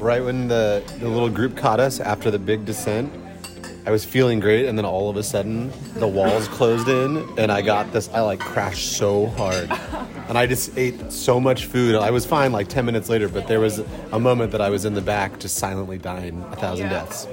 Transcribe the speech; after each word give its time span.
right 0.00 0.22
when 0.22 0.48
the, 0.48 0.82
the 0.98 1.08
little 1.08 1.28
group 1.30 1.56
caught 1.56 1.80
us 1.80 2.00
after 2.00 2.30
the 2.30 2.38
big 2.38 2.64
descent, 2.64 3.12
I 3.84 3.90
was 3.90 4.04
feeling 4.04 4.38
great, 4.38 4.66
and 4.66 4.78
then 4.78 4.84
all 4.84 5.10
of 5.10 5.16
a 5.16 5.22
sudden, 5.24 5.72
the 5.96 6.06
walls 6.06 6.46
closed 6.48 6.88
in, 6.88 7.26
and 7.36 7.50
I 7.50 7.62
got 7.62 7.92
this. 7.92 8.08
I 8.10 8.20
like 8.20 8.38
crashed 8.38 8.92
so 8.96 9.26
hard, 9.26 9.68
and 10.28 10.38
I 10.38 10.46
just 10.46 10.78
ate 10.78 11.10
so 11.10 11.40
much 11.40 11.66
food. 11.66 11.96
I 11.96 12.12
was 12.12 12.24
fine 12.24 12.52
like 12.52 12.68
10 12.68 12.86
minutes 12.86 13.08
later, 13.08 13.28
but 13.28 13.48
there 13.48 13.58
was 13.58 13.80
a 14.12 14.20
moment 14.20 14.52
that 14.52 14.60
I 14.60 14.70
was 14.70 14.84
in 14.84 14.94
the 14.94 15.00
back, 15.00 15.40
just 15.40 15.56
silently 15.56 15.98
dying 15.98 16.42
a 16.52 16.56
thousand 16.56 16.86
Yeah. 16.86 17.00
deaths. 17.00 17.26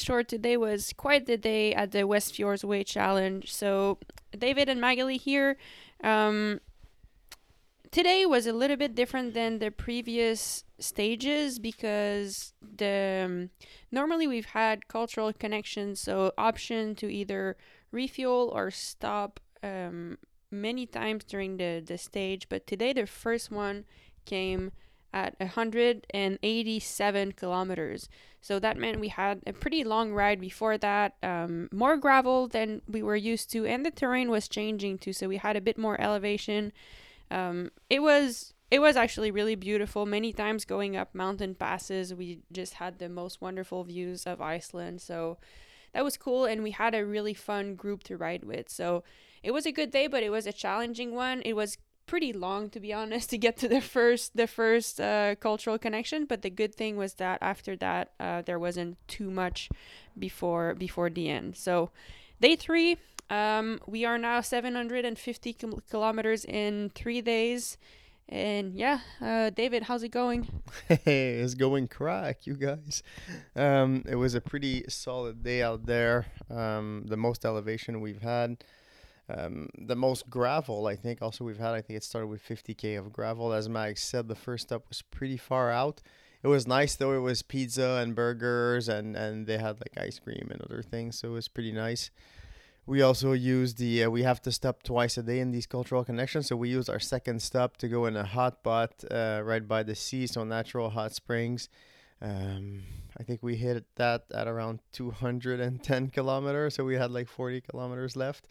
Short. 0.00 0.28
Today 0.28 0.56
was 0.56 0.92
quite 0.96 1.26
the 1.26 1.36
day 1.36 1.74
at 1.74 1.92
the 1.92 2.06
West 2.06 2.34
Fjords 2.34 2.64
Way 2.64 2.84
Challenge. 2.84 3.52
So 3.52 3.98
David 4.36 4.68
and 4.68 4.80
Magali 4.80 5.16
here. 5.16 5.56
Um, 6.02 6.60
today 7.90 8.26
was 8.26 8.46
a 8.46 8.52
little 8.52 8.76
bit 8.76 8.94
different 8.94 9.34
than 9.34 9.58
the 9.58 9.70
previous 9.70 10.64
stages 10.78 11.58
because 11.58 12.52
the 12.60 13.22
um, 13.24 13.50
normally 13.92 14.26
we've 14.26 14.46
had 14.46 14.88
cultural 14.88 15.32
connections, 15.32 16.00
so 16.00 16.32
option 16.36 16.94
to 16.96 17.12
either 17.12 17.56
refuel 17.92 18.50
or 18.54 18.70
stop 18.70 19.40
um, 19.62 20.18
many 20.50 20.86
times 20.86 21.24
during 21.24 21.56
the 21.56 21.82
the 21.84 21.98
stage. 21.98 22.48
But 22.48 22.66
today 22.66 22.92
the 22.92 23.06
first 23.06 23.50
one 23.50 23.84
came 24.24 24.72
at 25.14 25.38
187 25.38 27.32
kilometers. 27.32 28.08
So 28.40 28.58
that 28.58 28.76
meant 28.76 28.98
we 29.00 29.08
had 29.08 29.40
a 29.46 29.52
pretty 29.52 29.84
long 29.84 30.12
ride 30.12 30.40
before 30.40 30.76
that, 30.78 31.14
um, 31.22 31.68
more 31.72 31.96
gravel 31.96 32.48
than 32.48 32.82
we 32.88 33.02
were 33.02 33.16
used 33.16 33.50
to, 33.52 33.64
and 33.64 33.86
the 33.86 33.92
terrain 33.92 34.28
was 34.28 34.48
changing 34.48 34.98
too. 34.98 35.12
So 35.12 35.28
we 35.28 35.36
had 35.36 35.56
a 35.56 35.60
bit 35.60 35.78
more 35.78 35.98
elevation. 36.00 36.72
Um, 37.30 37.70
it 37.88 38.02
was 38.02 38.52
it 38.70 38.80
was 38.80 38.96
actually 38.96 39.30
really 39.30 39.54
beautiful. 39.54 40.04
Many 40.04 40.32
times 40.32 40.64
going 40.64 40.96
up 40.96 41.14
mountain 41.14 41.54
passes, 41.54 42.12
we 42.12 42.40
just 42.50 42.74
had 42.74 42.98
the 42.98 43.08
most 43.08 43.40
wonderful 43.40 43.84
views 43.84 44.26
of 44.26 44.40
Iceland. 44.40 45.00
So 45.00 45.38
that 45.92 46.02
was 46.02 46.16
cool, 46.16 46.44
and 46.44 46.62
we 46.64 46.72
had 46.72 46.92
a 46.92 47.06
really 47.06 47.34
fun 47.34 47.76
group 47.76 48.02
to 48.04 48.16
ride 48.16 48.42
with. 48.42 48.68
So 48.68 49.04
it 49.44 49.52
was 49.52 49.64
a 49.64 49.72
good 49.72 49.92
day, 49.92 50.08
but 50.08 50.24
it 50.24 50.30
was 50.30 50.46
a 50.46 50.52
challenging 50.52 51.14
one. 51.14 51.40
It 51.42 51.52
was 51.52 51.78
pretty 52.06 52.32
long 52.32 52.68
to 52.70 52.80
be 52.80 52.92
honest 52.92 53.30
to 53.34 53.38
get 53.38 53.56
to 53.56 53.68
the 53.68 53.80
first 53.80 54.36
the 54.36 54.46
first 54.46 55.00
uh, 55.00 55.34
cultural 55.36 55.78
connection 55.78 56.24
but 56.26 56.42
the 56.42 56.50
good 56.50 56.74
thing 56.74 56.96
was 56.96 57.14
that 57.14 57.38
after 57.40 57.76
that 57.76 58.10
uh, 58.20 58.42
there 58.42 58.58
wasn't 58.58 58.96
too 59.08 59.30
much 59.30 59.68
before 60.18 60.74
before 60.74 61.10
the 61.10 61.28
end 61.28 61.56
so 61.56 61.90
day 62.40 62.56
three 62.56 62.96
um, 63.30 63.80
we 63.86 64.04
are 64.04 64.18
now 64.18 64.40
750 64.40 65.52
kil- 65.54 65.82
kilometers 65.90 66.44
in 66.44 66.90
three 66.94 67.22
days 67.22 67.78
and 68.28 68.74
yeah 68.74 69.00
uh, 69.20 69.50
david 69.50 69.84
how's 69.84 70.02
it 70.02 70.10
going 70.10 70.46
Hey, 70.88 71.34
it's 71.34 71.54
going 71.54 71.88
crack, 71.88 72.46
you 72.46 72.54
guys. 72.54 73.02
Um, 73.56 74.04
it 74.06 74.16
was 74.16 74.34
a 74.34 74.40
pretty 74.40 74.84
solid 74.88 75.42
day 75.42 75.62
out 75.62 75.86
there. 75.86 76.26
Um, 76.50 77.04
the 77.06 77.16
most 77.16 77.44
elevation 77.44 78.00
we've 78.00 78.20
had. 78.22 78.62
Um, 79.28 79.68
the 79.78 79.96
most 79.96 80.28
gravel, 80.28 80.86
I 80.86 80.96
think, 80.96 81.22
also 81.22 81.44
we've 81.44 81.58
had. 81.58 81.74
I 81.74 81.80
think 81.80 81.96
it 81.96 82.04
started 82.04 82.26
with 82.26 82.46
50k 82.46 82.98
of 82.98 83.12
gravel. 83.12 83.52
As 83.52 83.68
Mag 83.68 83.96
said, 83.96 84.28
the 84.28 84.34
first 84.34 84.68
step 84.68 84.84
was 84.88 85.02
pretty 85.02 85.36
far 85.38 85.70
out. 85.70 86.02
It 86.42 86.48
was 86.48 86.66
nice 86.66 86.94
though. 86.94 87.14
It 87.14 87.20
was 87.20 87.40
pizza 87.40 88.00
and 88.02 88.14
burgers, 88.14 88.86
and 88.88 89.16
and 89.16 89.46
they 89.46 89.56
had 89.56 89.80
like 89.80 89.96
ice 89.96 90.18
cream 90.18 90.48
and 90.50 90.60
other 90.60 90.82
things, 90.82 91.18
so 91.18 91.28
it 91.28 91.32
was 91.32 91.48
pretty 91.48 91.72
nice. 91.72 92.10
We 92.86 93.00
also 93.00 93.32
used 93.32 93.78
the. 93.78 94.04
Uh, 94.04 94.10
we 94.10 94.24
have 94.24 94.42
to 94.42 94.52
stop 94.52 94.82
twice 94.82 95.16
a 95.16 95.22
day 95.22 95.40
in 95.40 95.52
these 95.52 95.66
cultural 95.66 96.04
connections, 96.04 96.48
so 96.48 96.56
we 96.56 96.68
used 96.68 96.90
our 96.90 97.00
second 97.00 97.40
stop 97.40 97.78
to 97.78 97.88
go 97.88 98.04
in 98.04 98.14
a 98.14 98.24
hot 98.24 98.62
pot 98.62 98.92
uh, 99.10 99.40
right 99.42 99.66
by 99.66 99.82
the 99.82 99.94
sea, 99.94 100.26
so 100.26 100.44
natural 100.44 100.90
hot 100.90 101.14
springs. 101.14 101.70
Um, 102.20 102.82
I 103.18 103.22
think 103.22 103.42
we 103.42 103.56
hit 103.56 103.86
that 103.96 104.24
at 104.34 104.46
around 104.46 104.80
210 104.92 106.08
kilometers, 106.08 106.74
so 106.74 106.84
we 106.84 106.96
had 106.96 107.10
like 107.10 107.28
40 107.28 107.62
kilometers 107.62 108.16
left. 108.16 108.46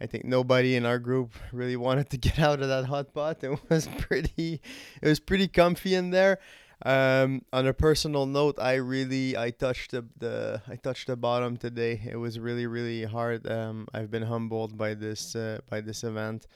I 0.00 0.06
think 0.06 0.24
nobody 0.24 0.76
in 0.76 0.84
our 0.84 0.98
group 0.98 1.32
really 1.52 1.76
wanted 1.86 2.10
to 2.10 2.16
get 2.16 2.38
out 2.38 2.60
of 2.60 2.68
that 2.68 2.84
hot 2.86 3.12
pot. 3.12 3.42
It 3.42 3.58
was 3.68 3.88
pretty, 3.98 4.60
it 5.02 5.08
was 5.08 5.20
pretty 5.20 5.48
comfy 5.48 5.94
in 5.94 6.10
there. 6.10 6.38
Um, 6.84 7.42
on 7.54 7.66
a 7.66 7.72
personal 7.72 8.26
note, 8.26 8.58
I 8.58 8.74
really 8.74 9.36
I 9.36 9.50
touched 9.50 9.92
the, 9.92 10.04
the 10.18 10.60
I 10.68 10.76
touched 10.76 11.06
the 11.06 11.16
bottom 11.16 11.56
today. 11.56 12.02
It 12.06 12.16
was 12.16 12.38
really 12.38 12.66
really 12.66 13.04
hard. 13.04 13.50
Um, 13.50 13.88
I've 13.94 14.10
been 14.10 14.24
humbled 14.24 14.76
by 14.76 14.92
this 14.92 15.34
uh, 15.34 15.60
by 15.70 15.80
this 15.80 16.04
event, 16.04 16.46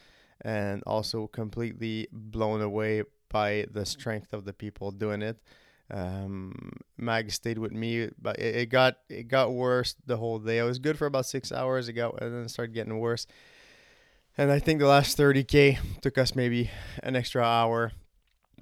and 0.42 0.82
also 0.86 1.26
completely 1.26 2.06
blown 2.12 2.60
away 2.60 3.04
by 3.30 3.64
the 3.70 3.86
strength 3.86 4.34
of 4.34 4.44
the 4.44 4.52
people 4.52 4.90
doing 4.90 5.22
it. 5.22 5.38
Um, 5.90 6.72
Mag 6.96 7.30
stayed 7.32 7.58
with 7.58 7.72
me, 7.72 8.08
but 8.20 8.38
it, 8.38 8.56
it 8.56 8.66
got 8.66 8.98
it 9.08 9.28
got 9.28 9.52
worse 9.52 9.96
the 10.06 10.16
whole 10.16 10.38
day. 10.38 10.60
I 10.60 10.64
was 10.64 10.78
good 10.78 10.98
for 10.98 11.06
about 11.06 11.26
six 11.26 11.50
hours. 11.52 11.88
It 11.88 11.94
got 11.94 12.20
and 12.22 12.34
then 12.34 12.48
started 12.48 12.74
getting 12.74 12.98
worse. 12.98 13.26
And 14.38 14.50
I 14.50 14.58
think 14.58 14.78
the 14.78 14.86
last 14.86 15.18
30k 15.18 15.78
took 16.00 16.16
us 16.16 16.34
maybe 16.34 16.70
an 17.02 17.16
extra 17.16 17.42
hour. 17.42 17.92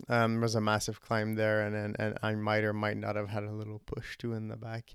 Um, 0.08 0.34
there 0.34 0.42
was 0.42 0.54
a 0.54 0.60
massive 0.60 1.00
climb 1.00 1.34
there, 1.34 1.66
and, 1.66 1.74
and 1.74 1.96
and 1.98 2.18
I 2.22 2.34
might 2.34 2.64
or 2.64 2.72
might 2.72 2.96
not 2.96 3.16
have 3.16 3.28
had 3.28 3.44
a 3.44 3.52
little 3.52 3.80
push 3.80 4.16
too 4.16 4.32
in 4.32 4.48
the 4.48 4.56
back. 4.56 4.94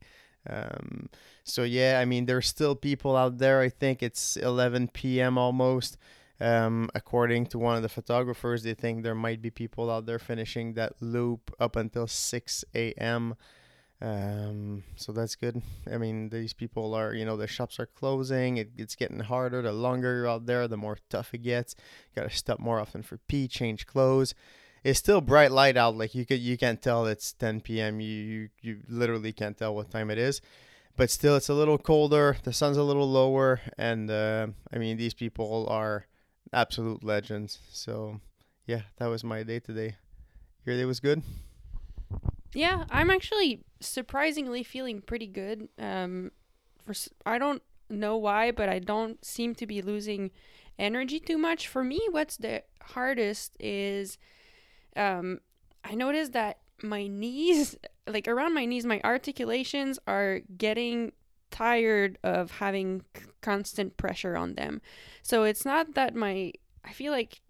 Um, 0.50 1.10
so 1.44 1.64
yeah, 1.64 2.00
I 2.02 2.06
mean, 2.06 2.26
there's 2.26 2.48
still 2.48 2.76
people 2.76 3.16
out 3.16 3.38
there. 3.38 3.62
I 3.62 3.70
think 3.70 4.02
it's 4.02 4.38
11 4.38 4.90
p.m. 4.90 5.38
almost. 5.38 5.98
Um, 6.42 6.90
according 6.96 7.48
to 7.48 7.60
one 7.60 7.78
of 7.78 7.84
the 7.84 7.90
photographers, 7.90 8.64
they 8.64 8.74
think 8.74 9.04
there 9.04 9.16
might 9.16 9.42
be 9.42 9.50
people 9.50 9.90
out 9.90 10.06
there 10.06 10.20
finishing 10.20 10.74
that 10.74 10.94
loop 11.00 11.54
up 11.60 11.76
until 11.76 12.08
6 12.08 12.66
a.m. 12.76 13.36
Um, 14.02 14.84
so 14.98 15.14
that's 15.14 15.36
good. 15.36 15.62
I 15.90 15.98
mean, 15.98 16.30
these 16.30 16.52
people 16.52 16.94
are, 16.94 17.14
you 17.14 17.24
know, 17.24 17.38
the 17.38 17.48
shops 17.48 17.80
are 17.80 17.86
closing. 17.86 18.58
It, 18.58 18.72
it's 18.78 18.96
getting 18.96 19.22
harder. 19.22 19.62
The 19.62 19.72
longer 19.72 20.16
you're 20.16 20.28
out 20.28 20.46
there, 20.46 20.68
the 20.68 20.76
more 20.76 20.98
tough 21.10 21.34
it 21.34 21.44
gets. 21.44 21.76
You 22.14 22.22
gotta 22.22 22.36
stop 22.36 22.60
more 22.60 22.80
often 22.80 23.04
for 23.04 23.18
pee, 23.30 23.48
change 23.48 23.88
clothes. 23.88 24.36
It's 24.84 25.00
still 25.00 25.22
bright 25.22 25.52
light 25.52 25.78
out. 25.78 25.96
Like 25.96 26.14
you 26.14 26.26
could, 26.26 26.40
you 26.40 26.58
can't 26.58 26.82
tell 26.82 27.06
it's 27.06 27.32
10 27.32 27.62
p.m. 27.62 28.02
You, 28.02 28.10
you, 28.10 28.50
you 28.62 28.80
literally 28.90 29.32
can't 29.32 29.58
tell 29.58 29.74
what 29.74 29.90
time 29.90 30.12
it 30.12 30.18
is. 30.18 30.42
But 30.98 31.10
still, 31.10 31.38
it's 31.38 31.50
a 31.50 31.54
little 31.54 31.78
colder. 31.78 32.36
The 32.44 32.54
sun's 32.54 32.78
a 32.78 32.84
little 32.84 33.10
lower, 33.10 33.62
and 33.80 34.12
uh, 34.12 34.48
I 34.72 34.78
mean, 34.78 34.98
these 34.98 35.16
people 35.16 35.66
are 35.68 36.06
absolute 36.54 37.04
legends. 37.04 37.60
So, 37.72 38.20
yeah, 38.66 38.82
that 38.98 39.08
was 39.08 39.24
my 39.24 39.44
day 39.44 39.60
today. 39.60 39.96
Your 40.66 40.78
day 40.78 40.86
was 40.86 41.00
good. 41.00 41.22
Yeah, 42.54 42.86
I'm 42.90 43.10
actually 43.10 43.64
surprisingly 43.80 44.64
feeling 44.64 45.02
pretty 45.02 45.28
good. 45.28 45.68
Um, 45.80 46.32
for 46.86 46.94
I 47.26 47.38
don't 47.38 47.62
know 47.90 48.18
why, 48.18 48.52
but 48.52 48.70
I 48.70 48.80
don't 48.80 49.24
seem 49.26 49.56
to 49.56 49.68
be 49.68 49.82
losing 49.82 50.32
energy 50.78 51.20
too 51.20 51.38
much. 51.38 51.68
For 51.68 51.84
me, 51.84 52.00
what's 52.12 52.38
the 52.38 52.64
hardest 52.82 53.56
is, 53.60 54.18
um, 54.96 55.40
I 55.84 55.96
noticed 55.96 56.34
that 56.34 56.60
my 56.82 57.08
knees, 57.08 57.76
like 58.08 58.28
around 58.28 58.54
my 58.54 58.66
knees, 58.66 58.86
my 58.86 59.02
articulations 59.04 60.00
are 60.08 60.42
getting 60.58 61.12
tired 61.52 62.18
of 62.24 62.52
having 62.52 63.04
constant 63.44 63.96
pressure 63.98 64.36
on 64.36 64.56
them. 64.56 64.82
So 65.22 65.44
it's 65.44 65.66
not 65.66 65.94
that 65.94 66.16
my, 66.16 66.54
I 66.84 66.94
feel 66.94 67.12
like 67.12 67.42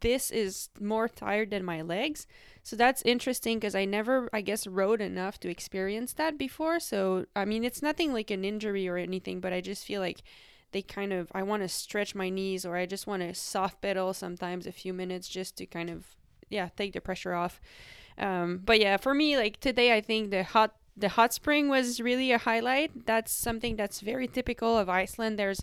this 0.00 0.30
is 0.30 0.68
more 0.80 1.08
tired 1.08 1.50
than 1.50 1.64
my 1.64 1.82
legs. 1.82 2.26
So 2.62 2.76
that's 2.76 3.02
interesting 3.02 3.58
because 3.58 3.74
I 3.74 3.84
never, 3.84 4.28
I 4.32 4.40
guess, 4.40 4.66
rode 4.66 5.00
enough 5.00 5.38
to 5.40 5.48
experience 5.50 6.12
that 6.14 6.38
before. 6.38 6.80
So, 6.80 7.26
I 7.34 7.44
mean, 7.44 7.64
it's 7.64 7.82
nothing 7.82 8.12
like 8.12 8.30
an 8.30 8.44
injury 8.44 8.88
or 8.88 8.96
anything, 8.96 9.40
but 9.40 9.52
I 9.52 9.60
just 9.60 9.84
feel 9.84 10.00
like 10.00 10.22
they 10.70 10.82
kind 10.82 11.12
of, 11.12 11.30
I 11.34 11.42
want 11.42 11.62
to 11.62 11.68
stretch 11.68 12.14
my 12.14 12.30
knees 12.30 12.64
or 12.64 12.76
I 12.76 12.86
just 12.86 13.06
want 13.06 13.22
to 13.22 13.34
soft 13.34 13.80
pedal 13.82 14.14
sometimes 14.14 14.66
a 14.66 14.72
few 14.72 14.94
minutes 14.94 15.28
just 15.28 15.56
to 15.56 15.66
kind 15.66 15.90
of, 15.90 16.16
yeah, 16.48 16.68
take 16.76 16.92
the 16.92 17.00
pressure 17.00 17.34
off. 17.34 17.60
Um, 18.18 18.60
but 18.64 18.78
yeah, 18.80 18.96
for 18.98 19.14
me, 19.14 19.36
like 19.36 19.58
today, 19.58 19.96
I 19.96 20.00
think 20.00 20.30
the 20.30 20.44
hot, 20.44 20.76
the 20.96 21.10
hot 21.10 21.32
spring 21.32 21.68
was 21.68 22.00
really 22.00 22.32
a 22.32 22.38
highlight. 22.38 23.06
That's 23.06 23.32
something 23.32 23.76
that's 23.76 24.00
very 24.00 24.28
typical 24.28 24.76
of 24.76 24.88
Iceland. 24.88 25.38
There's 25.38 25.60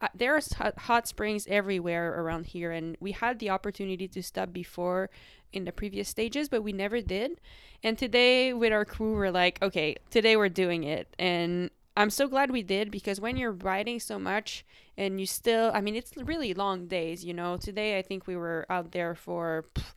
uh, 0.00 0.08
there's 0.14 0.54
hot, 0.54 0.78
hot 0.78 1.06
springs 1.06 1.46
everywhere 1.48 2.18
around 2.20 2.46
here, 2.46 2.72
and 2.72 2.96
we 3.00 3.12
had 3.12 3.38
the 3.38 3.50
opportunity 3.50 4.08
to 4.08 4.22
stop 4.22 4.52
before 4.52 5.10
in 5.52 5.64
the 5.64 5.72
previous 5.72 6.08
stages, 6.08 6.48
but 6.48 6.62
we 6.62 6.72
never 6.72 7.02
did. 7.02 7.40
And 7.82 7.98
today, 7.98 8.54
with 8.54 8.72
our 8.72 8.86
crew, 8.86 9.14
we're 9.14 9.30
like, 9.30 9.60
okay, 9.60 9.96
today 10.10 10.36
we're 10.36 10.48
doing 10.48 10.84
it, 10.84 11.14
and 11.18 11.70
I'm 11.96 12.10
so 12.10 12.28
glad 12.28 12.50
we 12.50 12.62
did 12.62 12.90
because 12.90 13.20
when 13.20 13.36
you're 13.36 13.52
riding 13.52 14.00
so 14.00 14.18
much 14.18 14.64
and 14.96 15.20
you 15.20 15.26
still, 15.26 15.70
I 15.74 15.82
mean, 15.82 15.96
it's 15.96 16.16
really 16.16 16.54
long 16.54 16.86
days, 16.86 17.24
you 17.24 17.34
know. 17.34 17.58
Today, 17.58 17.98
I 17.98 18.02
think 18.02 18.26
we 18.26 18.36
were 18.36 18.64
out 18.70 18.92
there 18.92 19.14
for. 19.14 19.66
pff, 19.74 19.92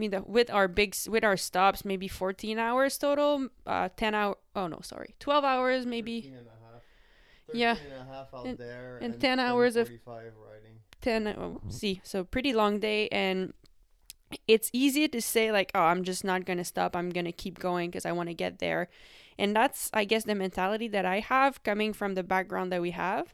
mean, 0.00 0.10
the, 0.10 0.22
with 0.22 0.50
our 0.50 0.68
big 0.68 0.96
with 1.08 1.24
our 1.24 1.36
stops, 1.36 1.84
maybe 1.84 2.08
14 2.08 2.58
hours 2.58 2.96
total. 2.98 3.48
Uh, 3.66 3.88
10 3.96 4.14
hour. 4.14 4.36
Oh 4.54 4.66
no, 4.66 4.80
sorry, 4.82 5.14
12 5.20 5.44
hours 5.44 5.86
maybe. 5.86 6.20
13 6.22 6.36
and 6.38 6.46
a 6.46 6.50
half. 6.50 6.82
Yeah. 7.54 7.76
and 7.82 8.08
a 8.08 8.12
half 8.12 8.34
out 8.34 8.46
And- 8.46 8.58
there 8.58 8.98
and 9.00 9.20
10 9.20 9.40
hours 9.40 9.76
of- 9.76 9.88
45 9.88 10.32
riding. 10.36 10.78
10 11.00 11.28
oh, 11.28 11.60
see 11.68 12.00
so 12.02 12.24
pretty 12.24 12.52
long 12.52 12.80
day 12.80 13.08
and 13.12 13.52
it's 14.48 14.68
easy 14.72 15.06
to 15.06 15.22
say 15.22 15.52
like 15.52 15.70
oh 15.76 15.80
i'm 15.80 16.02
just 16.02 16.24
not 16.24 16.44
gonna 16.44 16.64
stop 16.64 16.96
i'm 16.96 17.08
gonna 17.10 17.30
keep 17.30 17.60
going 17.60 17.88
because 17.88 18.04
i 18.04 18.10
want 18.10 18.28
to 18.28 18.34
get 18.34 18.58
there 18.58 18.88
and 19.38 19.54
that's 19.54 19.90
i 19.94 20.04
guess 20.04 20.24
the 20.24 20.34
mentality 20.34 20.88
that 20.88 21.06
i 21.06 21.20
have 21.20 21.62
coming 21.62 21.92
from 21.92 22.14
the 22.16 22.24
background 22.24 22.72
that 22.72 22.82
we 22.82 22.90
have 22.90 23.32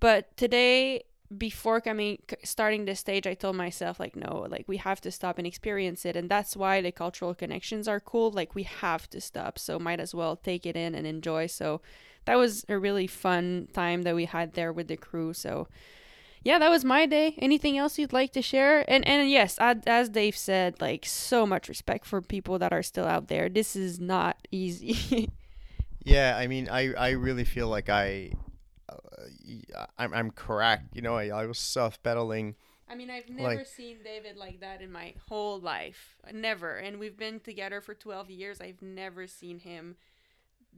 but 0.00 0.36
today 0.36 1.02
before 1.38 1.80
coming 1.80 2.18
starting 2.42 2.84
this 2.84 3.00
stage 3.00 3.26
i 3.26 3.34
told 3.34 3.56
myself 3.56 3.98
like 4.00 4.16
no 4.16 4.46
like 4.50 4.64
we 4.66 4.76
have 4.76 5.00
to 5.00 5.10
stop 5.10 5.38
and 5.38 5.46
experience 5.46 6.04
it 6.04 6.16
and 6.16 6.30
that's 6.30 6.56
why 6.56 6.80
the 6.80 6.92
cultural 6.92 7.34
connections 7.34 7.86
are 7.88 8.00
cool 8.00 8.30
like 8.30 8.54
we 8.54 8.62
have 8.62 9.08
to 9.08 9.20
stop 9.20 9.58
so 9.58 9.78
might 9.78 10.00
as 10.00 10.14
well 10.14 10.36
take 10.36 10.66
it 10.66 10.76
in 10.76 10.94
and 10.94 11.06
enjoy 11.06 11.46
so 11.46 11.80
that 12.24 12.36
was 12.36 12.64
a 12.68 12.78
really 12.78 13.06
fun 13.06 13.68
time 13.72 14.02
that 14.02 14.14
we 14.14 14.24
had 14.24 14.54
there 14.54 14.72
with 14.72 14.88
the 14.88 14.96
crew 14.96 15.32
so 15.32 15.68
yeah, 16.44 16.58
that 16.58 16.70
was 16.70 16.84
my 16.84 17.06
day. 17.06 17.36
Anything 17.38 17.78
else 17.78 18.00
you'd 18.00 18.12
like 18.12 18.32
to 18.32 18.42
share? 18.42 18.84
And 18.90 19.06
and 19.06 19.30
yes, 19.30 19.58
as 19.60 20.08
Dave 20.08 20.36
said, 20.36 20.80
like 20.80 21.06
so 21.06 21.46
much 21.46 21.68
respect 21.68 22.04
for 22.04 22.20
people 22.20 22.58
that 22.58 22.72
are 22.72 22.82
still 22.82 23.06
out 23.06 23.28
there. 23.28 23.48
This 23.48 23.76
is 23.76 24.00
not 24.00 24.36
easy. 24.50 25.30
Yeah, 26.04 26.36
I 26.36 26.46
mean, 26.46 26.68
I, 26.68 26.92
I 26.94 27.10
really 27.10 27.44
feel 27.44 27.68
like 27.68 27.88
I, 27.88 28.32
I'm, 29.98 30.12
I'm 30.14 30.30
cracked. 30.30 30.94
You 30.94 31.02
know, 31.02 31.16
I, 31.16 31.28
I 31.28 31.46
was 31.46 31.58
self 31.58 32.02
pedaling. 32.02 32.54
I 32.88 32.94
mean, 32.94 33.10
I've 33.10 33.28
never 33.30 33.56
Like- 33.56 33.66
seen 33.66 33.98
David 34.04 34.36
like 34.36 34.60
that 34.60 34.82
in 34.82 34.92
my 34.92 35.14
whole 35.28 35.58
life. 35.60 36.16
Never. 36.32 36.76
And 36.76 36.98
we've 36.98 37.16
been 37.16 37.40
together 37.40 37.80
for 37.80 37.94
12 37.94 38.30
years. 38.30 38.60
I've 38.60 38.82
never 38.82 39.26
seen 39.26 39.60
him 39.60 39.96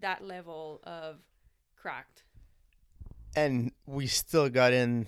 that 0.00 0.22
level 0.24 0.80
of 0.84 1.16
cracked. 1.76 2.22
and 3.36 3.72
we 3.86 4.06
still 4.06 4.48
got 4.48 4.72
in 4.72 5.06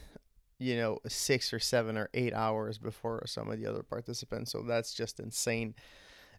you 0.58 0.76
know 0.76 0.98
six 1.06 1.52
or 1.52 1.58
seven 1.58 1.96
or 1.96 2.08
eight 2.14 2.32
hours 2.32 2.78
before 2.78 3.22
some 3.26 3.50
of 3.50 3.58
the 3.58 3.66
other 3.66 3.82
participants 3.82 4.50
so 4.52 4.62
that's 4.62 4.94
just 4.94 5.20
insane 5.20 5.74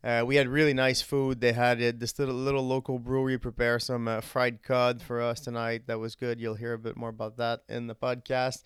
uh, 0.07 0.24
we 0.25 0.38
had 0.38 0.48
really 0.48 0.74
nice 0.74 1.01
food. 1.01 1.42
They 1.42 1.51
had 1.51 1.81
it 1.81 2.00
this 2.00 2.18
little, 2.18 2.33
little 2.33 2.65
local 2.65 2.98
brewery 2.98 3.38
prepare 3.38 3.77
some 3.77 4.07
uh, 4.07 4.21
fried 4.21 4.63
cod 4.63 5.01
for 5.01 5.21
us 5.21 5.42
tonight. 5.42 5.83
That 5.88 6.00
was 6.00 6.15
good. 6.15 6.39
You'll 6.39 6.56
hear 6.56 6.71
a 6.71 6.80
bit 6.80 6.95
more 6.95 7.09
about 7.09 7.36
that 7.38 7.63
in 7.68 7.88
the 7.88 7.95
podcast. 7.95 8.63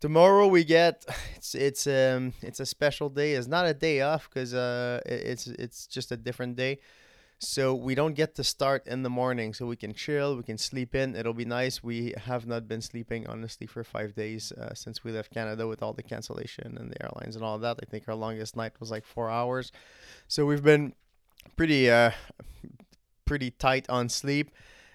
Tomorrow 0.00 0.48
we 0.48 0.64
get 0.64 1.04
it's 1.36 1.54
it's 1.54 1.86
um 1.86 2.32
it's 2.42 2.58
a 2.58 2.66
special 2.66 3.08
day. 3.08 3.34
It's 3.34 3.46
not 3.46 3.64
a 3.64 3.74
day 3.74 4.00
off 4.00 4.28
because 4.28 4.54
uh 4.54 5.00
it's 5.06 5.46
it's 5.46 5.86
just 5.86 6.10
a 6.10 6.16
different 6.16 6.56
day 6.56 6.80
so 7.42 7.74
we 7.74 7.94
don't 7.94 8.14
get 8.14 8.34
to 8.36 8.44
start 8.44 8.86
in 8.86 9.02
the 9.02 9.10
morning, 9.10 9.52
so 9.52 9.66
we 9.66 9.76
can 9.76 9.92
chill, 9.92 10.36
we 10.36 10.42
can 10.42 10.58
sleep 10.58 10.94
in. 10.94 11.16
It'll 11.16 11.34
be 11.34 11.44
nice. 11.44 11.82
We 11.82 12.14
have 12.16 12.46
not 12.46 12.68
been 12.68 12.80
sleeping 12.80 13.26
honestly 13.26 13.66
for 13.66 13.82
five 13.82 14.14
days 14.14 14.52
uh, 14.52 14.74
since 14.74 15.02
we 15.02 15.10
left 15.10 15.34
Canada 15.34 15.66
with 15.66 15.82
all 15.82 15.92
the 15.92 16.02
cancellation 16.02 16.76
and 16.78 16.90
the 16.90 17.02
airlines 17.02 17.34
and 17.34 17.44
all 17.44 17.58
that. 17.58 17.78
I 17.82 17.86
think 17.86 18.04
our 18.08 18.14
longest 18.14 18.56
night 18.56 18.72
was 18.78 18.90
like 18.90 19.04
four 19.04 19.28
hours, 19.28 19.72
so 20.28 20.46
we've 20.46 20.62
been 20.62 20.94
pretty 21.56 21.90
uh 21.90 22.12
pretty 23.24 23.50
tight 23.50 23.88
on 23.88 24.08
sleep. 24.08 24.50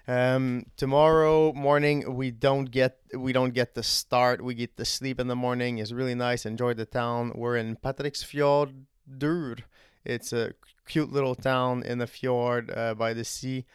Um, 0.06 0.64
tomorrow 0.78 1.52
morning 1.52 2.16
we 2.16 2.30
don't 2.30 2.70
get 2.70 2.96
we 3.12 3.34
don't 3.34 3.52
get 3.52 3.74
the 3.74 3.82
start. 3.82 4.42
We 4.42 4.54
get 4.54 4.76
to 4.78 4.86
sleep 4.86 5.20
in 5.20 5.28
the 5.28 5.36
morning. 5.36 5.78
It's 5.78 5.92
really 5.92 6.14
nice. 6.14 6.46
Enjoy 6.46 6.72
the 6.72 6.86
town. 6.86 7.32
We're 7.34 7.56
in 7.56 7.76
Patrick's 7.76 8.22
fjord. 8.22 8.86
Patreksfjörður. 9.08 9.60
It's 10.04 10.32
a 10.32 10.52
cute 10.88 11.12
little 11.12 11.34
town 11.34 11.82
in 11.82 11.98
the 11.98 12.06
fjord 12.06 12.72
uh, 12.74 12.94
by 12.94 13.12
the 13.12 13.24
sea. 13.24 13.66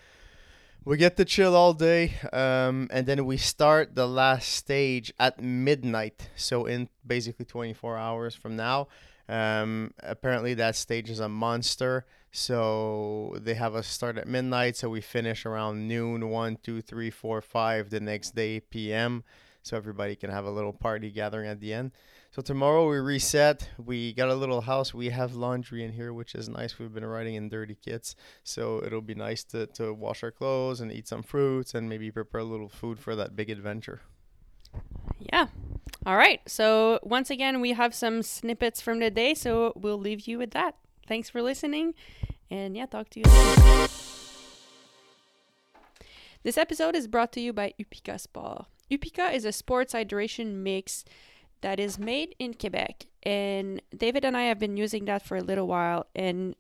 We 0.86 0.98
get 0.98 1.16
to 1.16 1.24
chill 1.24 1.56
all 1.56 1.74
day, 1.74 2.16
um, 2.34 2.90
and 2.92 3.06
then 3.06 3.26
we 3.26 3.38
start 3.38 3.96
the 3.96 4.08
last 4.08 4.50
stage 4.50 5.14
at 5.18 5.42
midnight. 5.42 6.30
So 6.36 6.66
in 6.66 6.90
basically 7.08 7.46
24 7.46 7.98
hours 7.98 8.36
from 8.36 8.58
now. 8.58 8.90
Um, 9.30 9.94
apparently 10.04 10.54
that 10.56 10.76
stage 10.76 11.10
is 11.10 11.22
a 11.22 11.30
monster. 11.30 12.06
So 12.32 13.38
they 13.40 13.54
have 13.54 13.76
us 13.76 13.88
start 13.88 14.18
at 14.18 14.28
midnight. 14.28 14.76
So 14.76 14.90
we 14.90 15.02
finish 15.02 15.46
around 15.46 15.88
noon, 15.88 16.30
one, 16.30 16.58
two, 16.62 16.82
three, 16.82 17.12
four, 17.12 17.42
five 17.42 17.90
the 17.90 18.00
next 18.00 18.36
day 18.36 18.60
p.m. 18.60 19.24
So 19.62 19.78
everybody 19.78 20.16
can 20.16 20.32
have 20.32 20.44
a 20.44 20.52
little 20.52 20.74
party 20.74 21.12
gathering 21.12 21.48
at 21.48 21.62
the 21.62 21.74
end. 21.74 21.92
So 22.34 22.42
tomorrow 22.42 22.90
we 22.90 22.98
reset. 22.98 23.70
We 23.78 24.12
got 24.12 24.30
a 24.30 24.34
little 24.34 24.62
house. 24.62 24.92
We 24.92 25.10
have 25.10 25.36
laundry 25.36 25.84
in 25.84 25.92
here, 25.92 26.12
which 26.14 26.34
is 26.34 26.50
nice. 26.50 26.80
We've 26.80 26.92
been 26.92 27.06
riding 27.06 27.36
in 27.36 27.48
dirty 27.48 27.76
kits, 27.76 28.16
so 28.44 28.84
it'll 28.84 29.02
be 29.02 29.14
nice 29.14 29.44
to, 29.44 29.68
to 29.68 29.94
wash 29.94 30.24
our 30.24 30.32
clothes 30.32 30.82
and 30.82 30.92
eat 30.92 31.08
some 31.08 31.22
fruits 31.22 31.76
and 31.76 31.88
maybe 31.88 32.10
prepare 32.10 32.42
a 32.42 32.44
little 32.44 32.70
food 32.70 32.98
for 32.98 33.16
that 33.16 33.36
big 33.36 33.52
adventure. 33.52 34.02
Yeah. 35.20 35.46
All 36.08 36.18
right. 36.18 36.42
So 36.48 36.98
once 37.04 37.30
again, 37.30 37.62
we 37.62 37.74
have 37.74 37.94
some 37.94 38.24
snippets 38.24 38.82
from 38.82 38.98
the 38.98 39.12
day, 39.12 39.36
so 39.36 39.72
we'll 39.76 40.00
leave 40.00 40.22
you 40.28 40.40
with 40.40 40.54
that. 40.54 40.76
Thanks 41.06 41.30
for 41.30 41.40
listening, 41.44 41.94
and 42.50 42.76
yeah, 42.76 42.88
talk 42.88 43.10
to 43.12 43.20
you. 43.20 43.26
This 46.42 46.58
episode 46.58 46.96
is 46.96 47.08
brought 47.08 47.32
to 47.34 47.40
you 47.40 47.54
by 47.54 47.76
Upika 47.80 48.20
Sport. 48.20 48.66
Upika 48.90 49.32
is 49.32 49.46
a 49.46 49.52
sports 49.52 49.94
hydration 49.94 50.56
mix 50.56 51.06
that 51.64 51.80
is 51.80 51.98
made 51.98 52.36
in 52.38 52.54
Quebec, 52.54 53.08
and 53.24 53.82
David 53.96 54.24
and 54.24 54.38
I 54.38 54.44
have 54.44 54.60
been 54.60 54.78
using 54.78 55.06
that 55.06 55.24
for 55.24 55.38
a 55.38 55.44
little 55.44 55.68
while, 55.68 56.06
and 56.16 56.56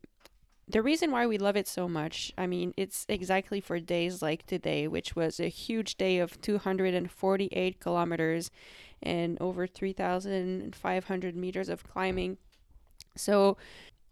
the 0.67 0.81
reason 0.81 1.11
why 1.11 1.27
we 1.27 1.37
love 1.37 1.55
it 1.57 1.67
so 1.67 1.87
much, 1.87 2.31
I 2.37 2.47
mean, 2.47 2.73
it's 2.77 3.05
exactly 3.09 3.59
for 3.59 3.79
days 3.79 4.21
like 4.21 4.45
today, 4.45 4.87
which 4.87 5.15
was 5.15 5.39
a 5.39 5.47
huge 5.47 5.97
day 5.97 6.19
of 6.19 6.39
248 6.41 7.79
kilometers 7.79 8.49
and 9.01 9.37
over 9.41 9.67
3,500 9.67 11.35
meters 11.35 11.69
of 11.69 11.83
climbing. 11.83 12.37
So, 13.15 13.57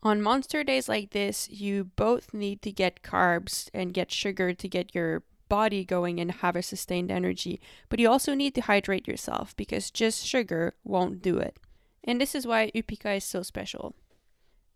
on 0.04 0.22
monster 0.22 0.64
days 0.64 0.90
like 0.90 1.12
this, 1.12 1.50
you 1.50 1.86
both 1.96 2.34
need 2.34 2.62
to 2.64 2.72
get 2.72 3.04
carbs 3.04 3.70
and 3.74 3.94
get 3.94 4.12
sugar 4.12 4.54
to 4.54 4.68
get 4.68 4.94
your 4.94 5.24
body 5.52 5.84
going 5.84 6.18
and 6.22 6.32
have 6.32 6.56
a 6.56 6.62
sustained 6.62 7.12
energy, 7.12 7.60
but 7.90 8.00
you 8.00 8.10
also 8.10 8.34
need 8.34 8.56
to 8.56 8.62
hydrate 8.62 9.06
yourself 9.06 9.54
because 9.58 9.92
just 9.92 10.26
sugar 10.26 10.76
won't 10.86 11.22
do 11.22 11.38
it. 11.40 11.58
And 12.06 12.22
this 12.22 12.34
is 12.34 12.48
why 12.48 12.72
Upika 12.74 13.18
is 13.18 13.26
so 13.26 13.44
special. 13.44 13.94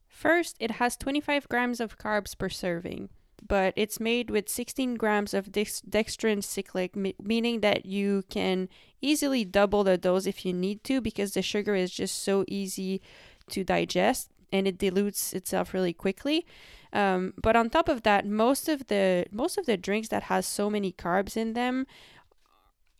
First, 0.09 0.57
it 0.59 0.71
has 0.71 0.97
25 0.97 1.47
grams 1.47 1.79
of 1.79 1.97
carbs 1.97 2.37
per 2.37 2.49
serving, 2.49 3.07
but 3.47 3.73
it's 3.77 4.01
made 4.01 4.29
with 4.29 4.49
16 4.49 4.95
grams 4.95 5.33
of 5.33 5.53
dextrin 5.53 6.43
cyclic, 6.43 6.91
meaning 7.23 7.61
that 7.61 7.85
you 7.85 8.25
can 8.29 8.67
easily 9.01 9.45
double 9.45 9.85
the 9.85 9.97
dose 9.97 10.25
if 10.25 10.45
you 10.45 10.51
need 10.51 10.83
to 10.83 10.99
because 10.99 11.33
the 11.33 11.41
sugar 11.41 11.75
is 11.75 11.89
just 11.89 12.21
so 12.21 12.43
easy 12.49 13.01
to 13.49 13.63
digest 13.63 14.29
and 14.55 14.67
it 14.67 14.77
dilutes 14.77 15.33
itself 15.33 15.73
really 15.73 15.93
quickly. 15.93 16.45
Um, 16.93 17.33
but 17.41 17.55
on 17.55 17.69
top 17.69 17.89
of 17.89 18.03
that, 18.03 18.25
most 18.25 18.69
of 18.69 18.87
the 18.87 19.25
most 19.31 19.57
of 19.57 19.65
the 19.65 19.77
drinks 19.77 20.07
that 20.09 20.23
has 20.23 20.45
so 20.45 20.69
many 20.69 20.91
carbs 20.91 21.35
in 21.35 21.53
them 21.53 21.85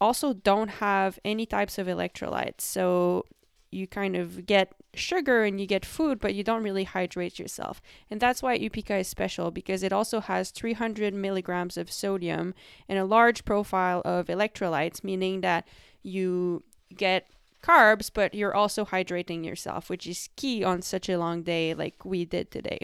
also 0.01 0.33
don't 0.33 0.67
have 0.67 1.17
any 1.23 1.45
types 1.45 1.77
of 1.77 1.87
electrolytes. 1.87 2.61
So 2.61 3.23
you 3.71 3.87
kind 3.87 4.15
of 4.15 4.45
get 4.45 4.73
sugar 4.93 5.43
and 5.43 5.59
you 5.59 5.67
get 5.67 5.85
food, 5.85 6.19
but 6.19 6.33
you 6.33 6.43
don't 6.43 6.63
really 6.63 6.85
hydrate 6.85 7.39
yourself. 7.39 7.81
And 8.09 8.19
that's 8.19 8.41
why 8.41 8.57
Upika 8.57 8.99
is 9.01 9.07
special 9.07 9.51
because 9.51 9.83
it 9.83 9.93
also 9.93 10.19
has 10.21 10.51
300 10.51 11.13
milligrams 11.13 11.77
of 11.77 11.91
sodium 11.91 12.53
and 12.87 12.97
a 12.99 13.05
large 13.05 13.45
profile 13.45 14.01
of 14.05 14.27
electrolytes, 14.27 15.03
meaning 15.03 15.41
that 15.41 15.67
you 16.03 16.63
get 16.95 17.27
carbs, 17.65 18.11
but 18.13 18.33
you're 18.33 18.55
also 18.55 18.85
hydrating 18.85 19.45
yourself, 19.45 19.89
which 19.89 20.05
is 20.07 20.29
key 20.35 20.63
on 20.63 20.81
such 20.81 21.09
a 21.09 21.17
long 21.17 21.43
day 21.43 21.73
like 21.73 22.05
we 22.05 22.25
did 22.25 22.51
today. 22.51 22.79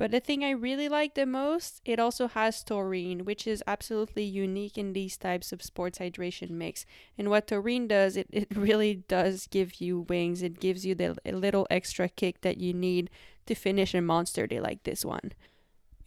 But 0.00 0.12
the 0.12 0.20
thing 0.20 0.42
I 0.42 0.52
really 0.52 0.88
like 0.88 1.14
the 1.14 1.26
most, 1.26 1.82
it 1.84 2.00
also 2.00 2.26
has 2.28 2.64
taurine, 2.64 3.26
which 3.26 3.46
is 3.46 3.62
absolutely 3.66 4.24
unique 4.24 4.78
in 4.78 4.94
these 4.94 5.18
types 5.18 5.52
of 5.52 5.62
sports 5.62 5.98
hydration 5.98 6.52
mix. 6.52 6.86
And 7.18 7.28
what 7.28 7.46
taurine 7.46 7.86
does, 7.86 8.16
it, 8.16 8.26
it 8.32 8.48
really 8.56 8.94
does 8.94 9.46
give 9.46 9.78
you 9.78 10.06
wings. 10.08 10.42
It 10.42 10.58
gives 10.58 10.86
you 10.86 10.94
the 10.94 11.16
little 11.26 11.66
extra 11.70 12.08
kick 12.08 12.40
that 12.40 12.56
you 12.56 12.72
need 12.72 13.10
to 13.44 13.54
finish 13.54 13.92
a 13.94 14.00
monster 14.00 14.46
day 14.46 14.58
like 14.58 14.84
this 14.84 15.04
one. 15.04 15.32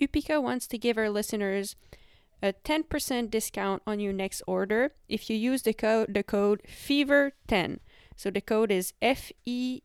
Upika 0.01 0.41
wants 0.41 0.65
to 0.67 0.79
give 0.79 0.98
our 0.98 1.12
listeners 1.12 1.75
a 2.41 2.51
10% 2.51 3.29
discount 3.29 3.83
on 3.88 4.00
your 4.00 4.12
next 4.12 4.41
order 4.48 4.91
if 5.07 5.29
you 5.29 5.38
use 5.38 5.62
the 5.62 5.74
code 5.74 6.13
the 6.13 6.24
code 6.24 6.62
fever10. 6.67 7.77
So 8.15 8.29
the 8.29 8.41
code 8.41 8.72
is 8.72 8.93
F 9.01 9.32
E 9.46 9.82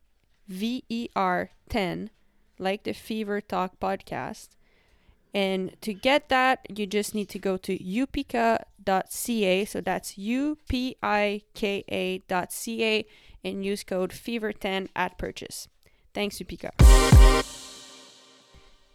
V 0.47 0.85
E 0.89 1.09
R 1.15 1.51
10 1.69 2.11
like 2.59 2.85
the 2.85 2.93
Fever 2.93 3.41
Talk 3.41 3.79
podcast. 3.81 4.49
And 5.35 5.77
to 5.83 5.93
get 5.93 6.29
that, 6.31 6.67
you 6.75 6.87
just 6.87 7.15
need 7.15 7.29
to 7.31 7.39
go 7.39 7.57
to 7.59 7.79
upika.ca. 7.79 9.65
So 9.67 9.81
that's 9.81 10.19
U 10.19 10.59
P 10.69 10.97
I 11.03 11.43
K 11.55 11.85
A.ca 11.89 13.05
and 13.45 13.65
use 13.65 13.85
code 13.85 14.11
FEVER10 14.11 14.89
at 14.97 15.19
purchase. 15.19 15.69
Thanks, 16.15 16.39
Upika. 16.39 16.71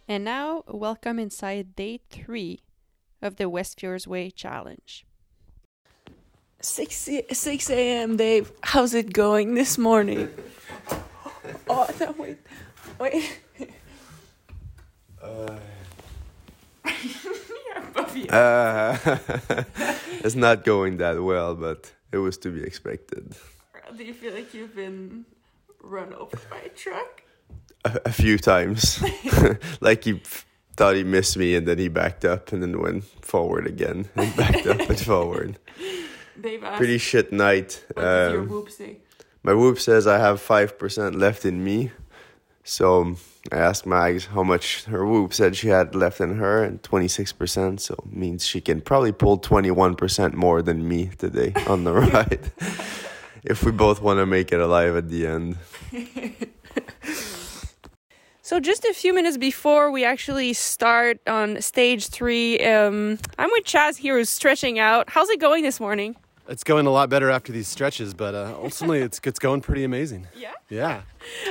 And 0.06 0.24
now, 0.24 0.64
welcome 0.68 1.18
inside 1.18 1.74
day 1.76 2.00
three 2.10 2.60
of 3.22 3.36
the 3.36 3.48
West 3.48 3.80
Fjords 3.80 4.06
Way 4.06 4.30
Challenge. 4.30 5.06
6, 6.64 7.10
6 7.30 7.70
a.m., 7.70 8.16
Dave. 8.16 8.50
How's 8.62 8.94
it 8.94 9.12
going 9.12 9.54
this 9.54 9.76
morning? 9.76 10.30
oh, 11.68 11.88
no, 12.00 12.14
wait. 12.18 12.38
Wait. 12.98 13.38
Uh, 15.20 15.58
it's 20.24 20.34
not 20.34 20.64
going 20.64 20.96
that 20.96 21.22
well, 21.22 21.54
but 21.54 21.92
it 22.12 22.18
was 22.18 22.38
to 22.38 22.50
be 22.50 22.62
expected. 22.62 23.36
Do 23.96 24.02
you 24.02 24.14
feel 24.14 24.32
like 24.32 24.54
you've 24.54 24.74
been 24.74 25.26
run 25.82 26.14
over 26.14 26.38
by 26.50 26.60
a 26.64 26.68
truck? 26.70 27.22
A, 27.84 28.00
a 28.06 28.12
few 28.12 28.38
times. 28.38 29.04
like 29.80 30.04
he 30.04 30.20
thought 30.76 30.96
he 30.96 31.04
missed 31.04 31.36
me 31.36 31.54
and 31.54 31.68
then 31.68 31.78
he 31.78 31.88
backed 31.88 32.24
up 32.24 32.52
and 32.52 32.62
then 32.62 32.80
went 32.80 33.04
forward 33.24 33.66
again 33.66 34.08
and 34.16 34.34
backed 34.36 34.66
up 34.66 34.88
and 34.88 34.98
forward. 34.98 35.58
Dave 36.40 36.64
asked, 36.64 36.78
Pretty 36.78 36.98
shit 36.98 37.32
night. 37.32 37.84
what 37.94 38.02
does 38.02 38.32
your 38.32 38.42
Um, 38.42 38.48
whoop 38.48 38.70
say? 38.70 38.98
my 39.42 39.54
whoop 39.54 39.78
says 39.78 40.06
I 40.06 40.18
have 40.18 40.40
5% 40.40 41.14
left 41.18 41.44
in 41.44 41.62
me. 41.62 41.90
So 42.66 43.02
um, 43.02 43.16
I 43.52 43.56
asked 43.58 43.84
Mags 43.84 44.26
how 44.26 44.42
much 44.42 44.84
her 44.84 45.04
whoop 45.04 45.34
said 45.34 45.54
she 45.54 45.68
had 45.68 45.94
left 45.94 46.20
in 46.20 46.36
her, 46.36 46.62
and 46.64 46.80
26%. 46.82 47.78
So 47.80 47.94
means 48.10 48.46
she 48.46 48.60
can 48.62 48.80
probably 48.80 49.12
pull 49.12 49.38
21% 49.38 50.32
more 50.34 50.62
than 50.62 50.88
me 50.88 51.10
today 51.18 51.52
on 51.68 51.84
the 51.84 51.92
ride. 51.92 52.50
if 53.44 53.62
we 53.64 53.70
both 53.70 54.00
want 54.00 54.18
to 54.18 54.24
make 54.26 54.50
it 54.52 54.60
alive 54.60 54.96
at 54.96 55.08
the 55.10 55.26
end. 55.26 55.56
So 58.46 58.60
just 58.60 58.84
a 58.84 58.92
few 58.92 59.14
minutes 59.14 59.38
before 59.38 59.90
we 59.90 60.04
actually 60.04 60.52
start 60.52 61.18
on 61.26 61.62
stage 61.62 62.08
three, 62.08 62.60
um, 62.60 63.18
I'm 63.38 63.48
with 63.52 63.64
Chaz 63.64 63.96
here 63.96 64.18
who's 64.18 64.28
stretching 64.28 64.78
out. 64.78 65.08
How's 65.08 65.30
it 65.30 65.40
going 65.40 65.62
this 65.64 65.80
morning? 65.80 66.14
It's 66.48 66.64
going 66.64 66.86
a 66.86 66.90
lot 66.90 67.08
better 67.08 67.30
after 67.30 67.52
these 67.52 67.68
stretches, 67.68 68.14
but 68.14 68.34
uh, 68.34 68.54
ultimately 68.62 69.00
it's 69.00 69.20
it's 69.24 69.38
going 69.38 69.60
pretty 69.60 69.84
amazing. 69.84 70.28
Yeah. 70.36 70.52
Yeah. 70.68 71.02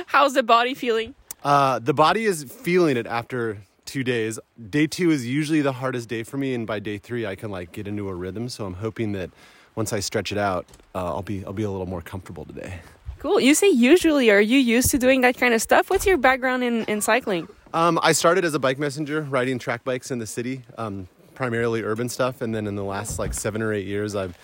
How's 0.06 0.34
the 0.34 0.42
body 0.42 0.74
feeling? 0.74 1.14
Uh, 1.42 1.78
the 1.78 1.94
body 1.94 2.24
is 2.24 2.44
feeling 2.44 2.96
it 2.96 3.06
after 3.06 3.58
two 3.84 4.02
days. 4.04 4.38
Day 4.70 4.86
two 4.86 5.10
is 5.10 5.26
usually 5.26 5.60
the 5.60 5.72
hardest 5.72 6.08
day 6.08 6.22
for 6.22 6.38
me, 6.38 6.54
and 6.54 6.66
by 6.66 6.78
day 6.78 6.98
three 6.98 7.26
I 7.26 7.34
can 7.34 7.50
like 7.50 7.72
get 7.72 7.86
into 7.86 8.08
a 8.08 8.14
rhythm. 8.14 8.48
So 8.48 8.64
I'm 8.66 8.74
hoping 8.74 9.12
that 9.12 9.30
once 9.74 9.92
I 9.92 10.00
stretch 10.00 10.32
it 10.32 10.38
out, 10.38 10.66
uh, 10.94 11.04
I'll 11.04 11.22
be 11.22 11.44
I'll 11.44 11.52
be 11.52 11.64
a 11.64 11.70
little 11.70 11.86
more 11.86 12.02
comfortable 12.02 12.44
today. 12.44 12.80
Cool. 13.18 13.40
You 13.40 13.54
say 13.54 13.70
usually. 13.70 14.30
Are 14.30 14.40
you 14.40 14.58
used 14.58 14.90
to 14.90 14.98
doing 14.98 15.22
that 15.22 15.36
kind 15.38 15.54
of 15.54 15.62
stuff? 15.62 15.88
What's 15.88 16.04
your 16.04 16.18
background 16.18 16.62
in, 16.62 16.84
in 16.84 17.00
cycling? 17.00 17.48
Um, 17.72 17.98
I 18.02 18.12
started 18.12 18.44
as 18.44 18.54
a 18.54 18.58
bike 18.58 18.78
messenger, 18.78 19.22
riding 19.22 19.58
track 19.58 19.82
bikes 19.82 20.10
in 20.10 20.18
the 20.18 20.26
city, 20.26 20.62
um, 20.76 21.08
primarily 21.34 21.82
urban 21.82 22.08
stuff, 22.08 22.42
and 22.42 22.54
then 22.54 22.66
in 22.66 22.74
the 22.76 22.84
last 22.84 23.18
like 23.18 23.32
seven 23.32 23.62
or 23.62 23.72
eight 23.72 23.86
years, 23.86 24.14
I've 24.14 24.36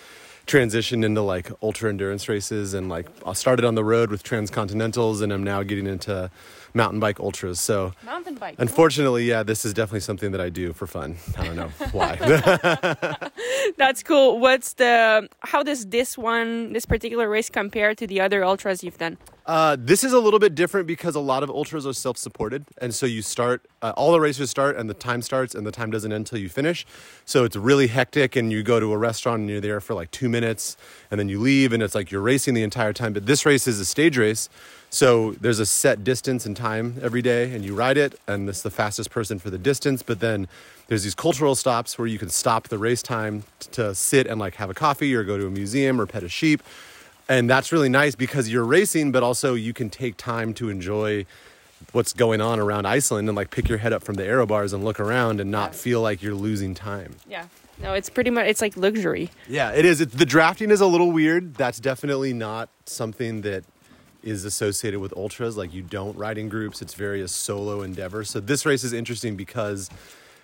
transitioned 0.47 1.05
into 1.05 1.21
like 1.21 1.51
ultra 1.61 1.89
endurance 1.89 2.27
races, 2.27 2.73
and 2.73 2.89
like 2.89 3.07
I 3.25 3.33
started 3.33 3.65
on 3.65 3.75
the 3.75 3.83
road 3.83 4.09
with 4.09 4.23
transcontinentals, 4.23 5.21
and 5.21 5.31
I'm 5.31 5.43
now 5.43 5.63
getting 5.63 5.87
into 5.87 6.29
mountain 6.73 6.99
bike 6.99 7.19
ultras. 7.19 7.59
So 7.59 7.93
Mountain 8.05 8.35
bike. 8.35 8.55
unfortunately, 8.57 9.25
yeah, 9.25 9.43
this 9.43 9.65
is 9.65 9.73
definitely 9.73 10.01
something 10.01 10.31
that 10.31 10.41
I 10.41 10.49
do 10.49 10.73
for 10.73 10.87
fun. 10.87 11.17
I 11.37 11.45
don't 11.45 11.55
know 11.55 11.67
why. 11.91 12.15
That's 13.77 14.03
cool. 14.03 14.39
What's 14.39 14.73
the 14.73 15.27
how 15.41 15.63
does 15.63 15.87
this 15.87 16.17
one 16.17 16.73
this 16.73 16.85
particular 16.85 17.29
race 17.29 17.49
compare 17.49 17.95
to 17.95 18.07
the 18.07 18.21
other 18.21 18.43
ultras 18.43 18.83
you've 18.83 18.97
done? 18.97 19.17
Uh, 19.47 19.75
this 19.77 20.03
is 20.03 20.13
a 20.13 20.19
little 20.19 20.39
bit 20.39 20.53
different 20.53 20.85
because 20.85 21.15
a 21.15 21.19
lot 21.19 21.41
of 21.41 21.49
ultras 21.49 21.85
are 21.87 21.93
self-supported, 21.93 22.63
and 22.79 22.93
so 22.93 23.07
you 23.07 23.21
start. 23.23 23.65
Uh, 23.81 23.91
all 23.97 24.11
the 24.11 24.19
races 24.19 24.51
start, 24.51 24.77
and 24.77 24.87
the 24.87 24.93
time 24.93 25.21
starts, 25.23 25.55
and 25.55 25.65
the 25.65 25.71
time 25.71 25.89
doesn't 25.89 26.11
end 26.11 26.21
until 26.21 26.37
you 26.37 26.47
finish. 26.47 26.85
So 27.25 27.43
it's 27.43 27.55
really 27.55 27.87
hectic, 27.87 28.35
and 28.35 28.51
you 28.51 28.61
go 28.61 28.79
to 28.79 28.93
a 28.93 28.97
restaurant 28.97 29.39
and 29.41 29.49
you're 29.49 29.59
there 29.59 29.81
for 29.81 29.95
like 29.95 30.11
two 30.11 30.29
minutes, 30.29 30.77
and 31.09 31.19
then 31.19 31.27
you 31.27 31.39
leave, 31.39 31.73
and 31.73 31.81
it's 31.81 31.95
like 31.95 32.11
you're 32.11 32.21
racing 32.21 32.53
the 32.53 32.61
entire 32.63 32.93
time. 32.93 33.13
But 33.13 33.25
this 33.25 33.43
race 33.45 33.67
is 33.67 33.79
a 33.79 33.85
stage 33.85 34.15
race, 34.17 34.47
so 34.91 35.31
there's 35.41 35.59
a 35.59 35.65
set 35.65 36.03
distance 36.03 36.45
and 36.45 36.55
time 36.55 36.97
every 37.01 37.21
day, 37.23 37.53
and 37.53 37.65
you 37.65 37.73
ride 37.73 37.97
it, 37.97 38.19
and 38.27 38.47
this 38.47 38.57
is 38.57 38.63
the 38.63 38.69
fastest 38.69 39.09
person 39.09 39.39
for 39.39 39.49
the 39.49 39.57
distance. 39.57 40.03
But 40.03 40.19
then 40.19 40.47
there's 40.87 41.03
these 41.03 41.15
cultural 41.15 41.55
stops 41.55 41.97
where 41.97 42.07
you 42.07 42.19
can 42.19 42.29
stop 42.29 42.67
the 42.67 42.77
race 42.77 43.01
time 43.01 43.43
to 43.71 43.95
sit 43.95 44.27
and 44.27 44.39
like 44.39 44.55
have 44.55 44.69
a 44.69 44.73
coffee 44.73 45.15
or 45.15 45.23
go 45.23 45.37
to 45.37 45.47
a 45.47 45.49
museum 45.49 45.99
or 45.99 46.05
pet 46.05 46.21
a 46.23 46.29
sheep 46.29 46.61
and 47.29 47.49
that's 47.49 47.71
really 47.71 47.87
nice 47.87 48.13
because 48.13 48.49
you're 48.49 48.65
racing 48.65 49.09
but 49.13 49.23
also 49.23 49.53
you 49.53 49.71
can 49.71 49.89
take 49.89 50.17
time 50.17 50.53
to 50.55 50.67
enjoy 50.69 51.25
what's 51.93 52.11
going 52.11 52.41
on 52.41 52.59
around 52.59 52.85
iceland 52.85 53.29
and 53.29 53.37
like 53.37 53.49
pick 53.51 53.69
your 53.69 53.77
head 53.77 53.93
up 53.93 54.03
from 54.03 54.15
the 54.15 54.25
aero 54.25 54.45
bars 54.45 54.73
and 54.73 54.83
look 54.83 54.99
around 54.99 55.39
and 55.39 55.49
not 55.49 55.73
feel 55.73 56.01
like 56.01 56.21
you're 56.21 56.33
losing 56.35 56.73
time 56.75 57.15
Yeah. 57.29 57.45
No, 57.81 57.93
it's 57.93 58.09
pretty 58.09 58.29
much 58.31 58.47
it's 58.47 58.59
like 58.61 58.75
luxury. 58.75 59.29
yeah 59.47 59.71
it 59.71 59.85
is 59.85 60.01
it, 60.01 60.11
the 60.11 60.25
drafting 60.25 60.71
is 60.71 60.81
a 60.81 60.87
little 60.87 61.11
weird 61.11 61.55
that's 61.55 61.79
definitely 61.79 62.33
not 62.33 62.67
something 62.85 63.41
that 63.43 63.63
is 64.23 64.45
associated 64.45 64.99
with 64.99 65.13
ultras 65.17 65.57
like 65.57 65.73
you 65.73 65.81
don't 65.81 66.15
ride 66.17 66.37
in 66.37 66.47
groups 66.49 66.81
it's 66.81 66.93
very 66.93 67.21
a 67.21 67.27
solo 67.27 67.81
endeavor 67.81 68.23
so 68.23 68.39
this 68.39 68.65
race 68.65 68.83
is 68.83 68.93
interesting 68.93 69.35
because 69.35 69.89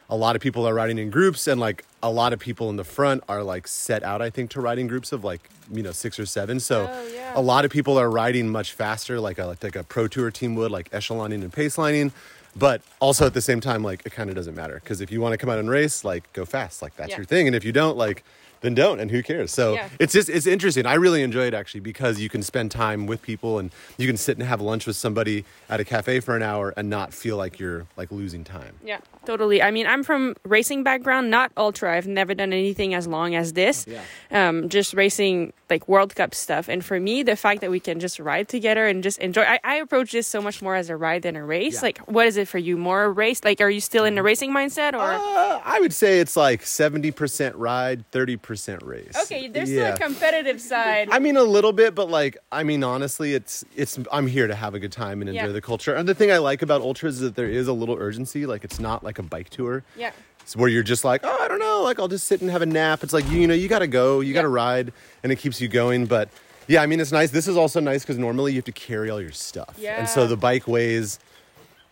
a 0.09 0.15
lot 0.15 0.35
of 0.35 0.41
people 0.41 0.67
are 0.67 0.73
riding 0.73 0.97
in 0.97 1.09
groups 1.09 1.47
and 1.47 1.59
like 1.59 1.83
a 2.01 2.09
lot 2.09 2.31
of 2.33 2.39
people 2.39 2.69
in 2.69 2.75
the 2.77 2.83
front 2.83 3.23
are 3.29 3.43
like 3.43 3.67
set 3.67 4.01
out 4.03 4.21
i 4.21 4.29
think 4.29 4.49
to 4.49 4.61
ride 4.61 4.79
in 4.79 4.87
groups 4.87 5.11
of 5.11 5.23
like 5.23 5.49
you 5.71 5.83
know 5.83 5.91
six 5.91 6.17
or 6.19 6.25
seven 6.25 6.59
so 6.59 6.87
Oh, 6.89 7.07
yeah. 7.13 7.33
a 7.35 7.41
lot 7.41 7.65
of 7.65 7.71
people 7.71 7.99
are 7.99 8.09
riding 8.09 8.49
much 8.49 8.73
faster 8.73 9.19
like 9.19 9.37
a 9.37 9.45
like 9.61 9.75
a 9.75 9.83
pro 9.83 10.07
tour 10.07 10.31
team 10.31 10.55
would 10.55 10.71
like 10.71 10.89
echeloning 10.91 11.41
and 11.43 11.51
pace 11.53 11.77
lining 11.77 12.11
but 12.55 12.81
also 12.99 13.25
at 13.27 13.33
the 13.35 13.41
same 13.41 13.59
time 13.59 13.83
like 13.83 14.01
it 14.05 14.11
kind 14.11 14.29
of 14.31 14.35
doesn't 14.35 14.55
matter 14.55 14.79
because 14.83 15.01
if 15.01 15.11
you 15.11 15.21
want 15.21 15.33
to 15.33 15.37
come 15.37 15.49
out 15.49 15.59
and 15.59 15.69
race 15.69 16.03
like 16.03 16.31
go 16.33 16.45
fast 16.45 16.81
like 16.81 16.95
that's 16.95 17.11
Yeah. 17.11 17.17
your 17.17 17.25
thing 17.25 17.45
and 17.45 17.55
if 17.55 17.63
you 17.65 17.71
don't 17.71 17.97
like 17.97 18.23
then 18.61 18.73
don't 18.75 18.99
and 18.99 19.11
who 19.11 19.21
cares 19.23 19.51
so 19.51 19.73
Yeah. 19.73 19.89
it's 19.99 20.13
just 20.13 20.29
it's 20.29 20.47
interesting 20.47 20.85
i 20.85 20.93
really 20.95 21.21
enjoy 21.23 21.45
it 21.47 21.53
actually 21.53 21.81
because 21.81 22.19
you 22.19 22.29
can 22.29 22.43
spend 22.43 22.71
time 22.71 23.05
with 23.05 23.21
people 23.21 23.59
and 23.59 23.71
you 23.97 24.07
can 24.07 24.17
sit 24.17 24.37
and 24.37 24.47
have 24.47 24.61
lunch 24.61 24.85
with 24.87 24.95
somebody 24.95 25.45
at 25.69 25.79
a 25.79 25.85
cafe 25.85 26.19
for 26.19 26.35
an 26.35 26.43
hour 26.43 26.73
and 26.77 26.89
not 26.89 27.13
feel 27.13 27.37
like 27.37 27.59
you're 27.59 27.85
like 27.97 28.11
losing 28.11 28.43
time 28.43 28.75
Yeah, 28.83 28.99
totally. 29.25 29.61
I 29.61 29.71
mean, 29.71 29.85
I'm 29.87 30.03
from 30.03 30.35
racing 30.45 30.83
background, 30.83 31.29
not 31.29 31.51
ultra. 31.57 31.95
I've 31.97 32.07
never 32.07 32.33
done 32.33 32.53
anything 32.53 32.93
as 32.93 33.05
long 33.07 33.35
as 33.35 33.53
this. 33.53 33.85
Yeah. 33.87 34.01
Um, 34.31 34.69
just 34.69 34.93
racing 34.93 35.51
like 35.69 35.87
World 35.89 36.15
Cup 36.15 36.33
stuff. 36.33 36.69
And 36.69 36.83
for 36.85 36.97
me, 36.99 37.23
the 37.23 37.35
fact 37.35 37.59
that 37.61 37.69
we 37.71 37.79
can 37.81 37.99
just 37.99 38.19
ride 38.19 38.47
together 38.47 38.87
and 38.87 39.03
just 39.03 39.19
enjoy, 39.19 39.41
I, 39.41 39.59
I 39.63 39.75
approach 39.75 40.11
this 40.13 40.27
so 40.27 40.41
much 40.41 40.61
more 40.61 40.75
as 40.75 40.89
a 40.89 40.95
ride 40.95 41.23
than 41.23 41.35
a 41.35 41.43
race. 41.43 41.75
Yeah. 41.75 41.81
Like, 41.87 41.97
what 42.07 42.25
is 42.27 42.37
it 42.37 42.47
for 42.47 42.57
you? 42.57 42.77
More 42.77 43.03
a 43.03 43.09
race? 43.09 43.43
Like, 43.43 43.59
are 43.59 43.69
you 43.69 43.81
still 43.81 44.05
in 44.05 44.15
the 44.15 44.23
racing 44.23 44.51
mindset 44.51 44.93
or? 44.93 45.01
Uh, 45.01 45.61
I 45.65 45.79
would 45.81 45.93
say 45.93 46.19
it's 46.19 46.37
like 46.37 46.61
70% 46.63 47.51
ride, 47.55 48.09
30% 48.11 48.39
race. 48.49 49.13
okay, 49.23 49.47
there's 49.47 49.69
Yeah. 49.71 49.93
still 49.95 50.05
a 50.05 50.09
competitive 50.09 50.61
side. 50.61 51.09
I 51.11 51.19
mean 51.19 51.37
a 51.37 51.43
little 51.43 51.73
bit, 51.73 51.95
but 51.95 52.09
like 52.09 52.37
I 52.51 52.63
mean 52.63 52.83
honestly, 52.83 53.33
it's 53.33 53.63
it's 53.75 53.99
I'm 54.11 54.27
here 54.27 54.47
to 54.47 54.55
have 54.55 54.73
a 54.75 54.79
good 54.79 54.91
time 54.91 55.21
and 55.21 55.29
enjoy 55.29 55.47
Yeah. 55.47 55.51
the 55.51 55.61
culture. 55.61 55.93
And 55.93 56.07
the 56.07 56.15
thing 56.15 56.31
I 56.31 56.37
like 56.37 56.61
about 56.61 56.81
ultras 56.81 57.15
is 57.15 57.21
that 57.21 57.35
there 57.35 57.49
is 57.49 57.67
a 57.67 57.73
little 57.73 57.95
urgency. 57.97 58.45
Like 58.45 58.63
it's 58.63 58.79
not 58.79 59.03
like 59.03 59.19
a 59.19 59.23
bike 59.23 59.49
tour. 59.49 59.83
yeah. 59.95 60.11
It's 60.41 60.55
where 60.55 60.69
you're 60.69 60.81
just 60.83 61.03
like, 61.03 61.21
oh, 61.25 61.37
I 61.41 61.49
don't 61.49 61.59
know, 61.59 61.81
like 61.83 61.99
I'll 61.99 62.07
just 62.07 62.25
sit 62.25 62.39
and 62.39 62.49
have 62.49 62.61
a 62.61 62.65
nap. 62.65 63.03
It's 63.03 63.11
like 63.11 63.29
you, 63.29 63.37
you 63.41 63.47
know, 63.47 63.53
you 63.53 63.67
got 63.67 63.79
to 63.79 63.87
go, 63.87 64.21
you 64.21 64.33
got 64.33 64.43
to 64.43 64.47
ride, 64.47 64.93
and 65.21 65.29
it 65.29 65.35
keeps 65.39 65.59
you 65.59 65.67
going. 65.67 66.05
But 66.05 66.29
yeah, 66.69 66.81
I 66.81 66.85
mean, 66.85 67.01
it's 67.01 67.11
nice. 67.11 67.31
This 67.31 67.49
is 67.49 67.57
also 67.57 67.81
nice 67.81 68.03
because 68.03 68.17
normally 68.17 68.53
you 68.53 68.59
have 68.59 68.65
to 68.65 68.71
carry 68.71 69.09
all 69.09 69.19
your 69.21 69.33
stuff, 69.33 69.77
and 69.83 70.07
so 70.07 70.25
the 70.25 70.37
bike 70.37 70.65
weighs, 70.65 71.19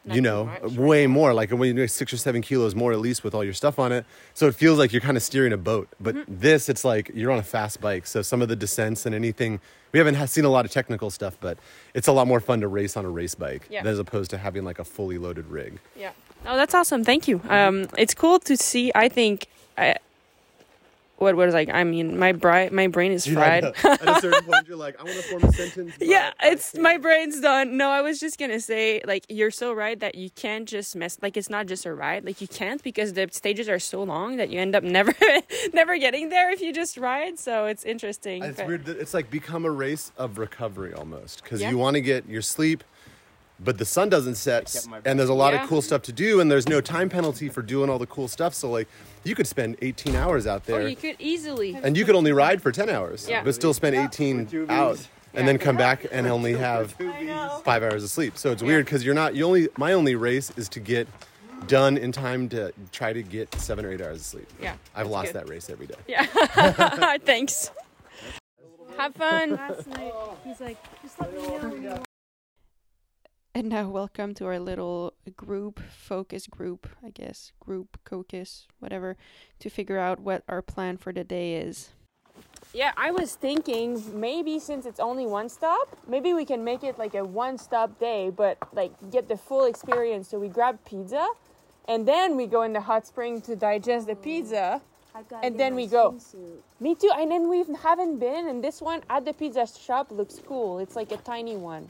You 0.08 0.22
know, 0.22 0.50
way 0.76 1.08
more. 1.08 1.34
Like 1.34 1.50
when 1.52 1.68
you 1.68 1.74
do 1.74 1.88
six 1.88 2.14
or 2.14 2.18
seven 2.18 2.42
kilos 2.42 2.76
more 2.76 2.92
at 2.94 3.00
least 3.00 3.24
with 3.24 3.34
all 3.34 3.44
your 3.44 3.54
stuff 3.54 3.80
on 3.80 3.92
it. 3.92 4.06
So 4.36 4.48
it 4.48 4.54
feels 4.56 4.78
like 4.78 4.94
you're 4.94 5.02
kind 5.02 5.18
of 5.18 5.24
steering 5.24 5.52
a 5.54 5.58
boat. 5.58 5.88
But 6.00 6.16
Mm-hmm. 6.16 6.40
this, 6.40 6.70
it's 6.70 6.86
like 6.86 7.10
you're 7.14 7.32
on 7.32 7.40
a 7.40 7.44
fast 7.44 7.82
bike. 7.82 8.06
So 8.06 8.22
some 8.22 8.42
of 8.42 8.48
the 8.48 8.56
descents 8.56 9.06
and 9.08 9.16
anything, 9.16 9.60
we 9.92 10.00
haven't 10.00 10.28
seen 10.28 10.46
a 10.46 10.50
lot 10.50 10.64
of 10.66 10.72
technical 10.72 11.10
stuff, 11.10 11.38
but 11.42 11.58
it's 11.94 12.08
a 12.08 12.12
lot 12.12 12.28
more 12.28 12.40
fun 12.40 12.62
to 12.62 12.68
race 12.68 12.96
on 12.98 13.06
a 13.06 13.10
race 13.10 13.34
bike 13.36 13.66
Yeah. 13.70 13.82
as 13.84 13.98
opposed 13.98 14.30
to 14.32 14.38
having 14.38 14.64
like 14.64 14.78
a 14.80 14.84
fully 14.86 15.18
loaded 15.18 15.48
rig. 15.48 15.80
Yeah. 15.96 16.12
Oh, 16.46 16.56
that's 16.56 16.76
awesome. 16.76 17.04
Thank 17.04 17.28
you. 17.28 17.42
Um, 17.50 17.88
it's 17.98 18.14
cool 18.14 18.38
to 18.42 18.56
see. 18.56 18.92
I 18.94 19.10
think. 19.10 19.48
What 21.18 21.36
was 21.36 21.54
like? 21.54 21.70
I 21.70 21.84
mean, 21.84 22.20
my 22.20 22.32
bri- 22.34 22.70
my 22.70 22.88
brain 22.88 23.12
is 23.12 23.26
fried. 23.36 23.64
At 23.64 24.08
a 24.08 24.20
certain 24.22 24.44
point, 24.44 24.68
you're 24.68 24.78
like, 24.78 25.00
I 25.00 25.04
want 25.04 25.16
to 25.16 25.24
form 25.24 25.44
a 25.44 25.54
sentence. 25.54 25.94
yeah, 26.02 26.32
it's 26.44 26.76
my 26.76 26.98
brain's 26.98 27.40
done. 27.40 27.78
No, 27.78 27.90
I 27.90 28.02
was 28.02 28.20
just 28.20 28.38
gonna 28.38 28.60
say, 28.60 29.02
like, 29.06 29.26
you're 29.30 29.52
so 29.52 29.74
right 29.74 30.00
that 30.00 30.16
you 30.16 30.30
can't 30.30 30.68
just 30.68 30.96
mess. 30.96 31.18
Like, 31.22 31.38
it's 31.38 31.50
not 31.50 31.68
just 31.68 31.86
a 31.86 31.94
ride. 31.94 32.26
Like, 32.26 32.42
you 32.42 32.48
can't 32.48 32.84
because 32.84 33.14
the 33.14 33.30
stages 33.32 33.70
are 33.70 33.80
so 33.80 34.04
long 34.04 34.36
that 34.38 34.50
you 34.50 34.60
end 34.60 34.76
up 34.76 34.84
never, 34.98 35.14
never 35.74 35.98
getting 35.98 36.30
there 36.30 36.52
if 36.52 36.62
you 36.62 36.74
just 36.74 36.98
ride. 36.98 37.40
So 37.40 37.66
it's 37.66 37.84
interesting. 37.86 38.44
It's 38.44 38.58
but- 38.58 38.68
weird. 38.68 38.86
that 38.86 38.98
It's 38.98 39.14
like 39.14 39.30
become 39.32 39.66
a 39.66 39.72
race 39.72 40.12
of 40.18 40.38
recovery 40.38 40.94
almost 40.94 41.44
because 41.44 41.62
Yeah. 41.62 41.70
you 41.72 41.78
want 41.78 41.96
to 41.96 42.02
get 42.02 42.28
your 42.28 42.42
sleep, 42.42 42.84
but 43.60 43.78
the 43.78 43.86
sun 43.86 44.10
doesn't 44.10 44.36
set, 44.36 44.86
and 45.06 45.18
there's 45.20 45.30
a 45.30 45.34
lot 45.34 45.54
Yeah. 45.54 45.64
of 45.64 45.70
cool 45.70 45.82
stuff 45.82 46.02
to 46.04 46.12
do, 46.12 46.40
and 46.40 46.52
there's 46.52 46.68
no 46.68 46.82
time 46.82 47.10
penalty 47.10 47.50
for 47.50 47.62
doing 47.62 47.90
all 47.90 48.00
the 48.00 48.06
cool 48.08 48.28
stuff. 48.28 48.54
So 48.54 48.70
like, 48.70 48.88
you 49.24 49.36
could 49.36 49.48
spend 49.48 49.78
18 49.82 50.16
hours 50.16 50.46
out 50.46 50.64
oh, 50.68 50.72
there. 50.72 50.82
Oh, 50.82 50.86
you 50.86 50.96
could 50.96 51.16
easily. 51.20 51.76
and 51.82 51.98
you 51.98 52.06
could 52.06 52.16
only 52.16 52.32
ride 52.32 52.62
for 52.62 52.72
10 52.72 52.90
hours, 52.90 53.28
Yeah. 53.30 53.44
but 53.44 53.56
still 53.56 53.74
spend 53.74 53.96
18 53.96 54.68
out. 54.70 55.00
and 55.34 55.48
then 55.48 55.58
come 55.58 55.76
back 55.78 56.06
and 56.12 56.28
only 56.28 56.54
have 56.58 56.92
five 57.64 57.84
hours 57.84 58.04
of 58.04 58.10
sleep. 58.10 58.38
So 58.38 58.52
it's 58.52 58.64
weird 58.64 58.86
because 58.86 59.04
you're 59.06 59.16
not. 59.16 59.36
You 59.36 59.46
only. 59.46 59.70
My 59.78 59.94
only 59.94 60.16
race 60.16 60.52
is 60.58 60.70
to 60.70 60.80
get 60.80 61.08
done 61.68 61.98
in 61.98 62.12
time 62.12 62.48
to 62.50 62.72
try 62.92 63.12
to 63.12 63.24
get 63.24 63.54
seven 63.56 63.86
or 63.86 63.92
eight 63.92 64.02
hours 64.02 64.20
of 64.20 64.26
sleep. 64.26 64.48
Yeah, 64.62 64.76
I've 64.96 65.08
lost 65.08 65.34
good. 65.34 65.42
that 65.42 65.50
race 65.50 65.70
every 65.70 65.88
day. 65.88 65.96
Yeah. 66.08 66.26
Thanks. 67.26 67.72
Have 68.98 69.14
fun. 69.16 69.52
Last 69.56 69.88
night, 69.88 70.14
he's 70.46 70.62
like, 70.62 70.78
just 71.02 71.20
let 71.20 71.34
me 71.34 71.42
know 71.42 71.58
when 71.70 71.82
you 71.84 71.90
want. 71.90 72.05
And 73.56 73.70
now, 73.70 73.88
welcome 73.88 74.34
to 74.34 74.48
our 74.48 74.60
little 74.60 75.14
group, 75.38 75.80
focus 75.80 76.46
group, 76.46 76.90
I 77.02 77.10
guess, 77.10 77.54
group, 77.62 77.98
caucus, 78.04 78.68
whatever, 78.80 79.16
to 79.60 79.70
figure 79.70 79.98
out 79.98 80.20
what 80.20 80.44
our 80.50 80.62
plan 80.62 80.98
for 80.98 81.14
the 81.14 81.24
day 81.24 81.56
is. 81.56 81.92
Yeah, 82.74 82.92
I 82.98 83.12
was 83.12 83.36
thinking 83.36 84.20
maybe 84.20 84.60
since 84.60 84.86
it's 84.86 85.00
only 85.00 85.26
one 85.26 85.48
stop, 85.48 85.98
maybe 86.06 86.34
we 86.34 86.44
can 86.44 86.66
make 86.66 86.84
it 86.84 87.00
like 87.00 87.16
a 87.16 87.24
one 87.24 87.58
stop 87.58 87.98
day, 87.98 88.30
but 88.30 88.58
like 88.74 88.92
get 89.10 89.30
the 89.30 89.38
full 89.38 89.64
experience. 89.64 90.28
So 90.28 90.38
we 90.38 90.50
grab 90.50 90.78
pizza 90.84 91.26
and 91.88 92.06
then 92.06 92.36
we 92.36 92.48
go 92.48 92.64
in 92.64 92.74
the 92.74 92.82
hot 92.82 93.08
spring 93.08 93.40
to 93.44 93.56
digest 93.56 94.08
the 94.08 94.16
pizza. 94.18 94.82
And 95.42 95.58
then 95.58 95.76
we 95.76 95.88
go. 95.88 96.20
Me 96.82 96.94
too. 96.94 97.10
And 97.18 97.32
then 97.32 97.48
we 97.48 97.64
haven't 97.82 98.20
been, 98.20 98.50
and 98.50 98.62
this 98.62 98.82
one 98.82 99.02
at 99.10 99.24
the 99.24 99.32
pizza 99.32 99.66
shop 99.66 100.12
looks 100.12 100.42
cool. 100.46 100.80
It's 100.80 100.98
like 100.98 101.14
a 101.14 101.18
tiny 101.18 101.56
one. 101.56 101.90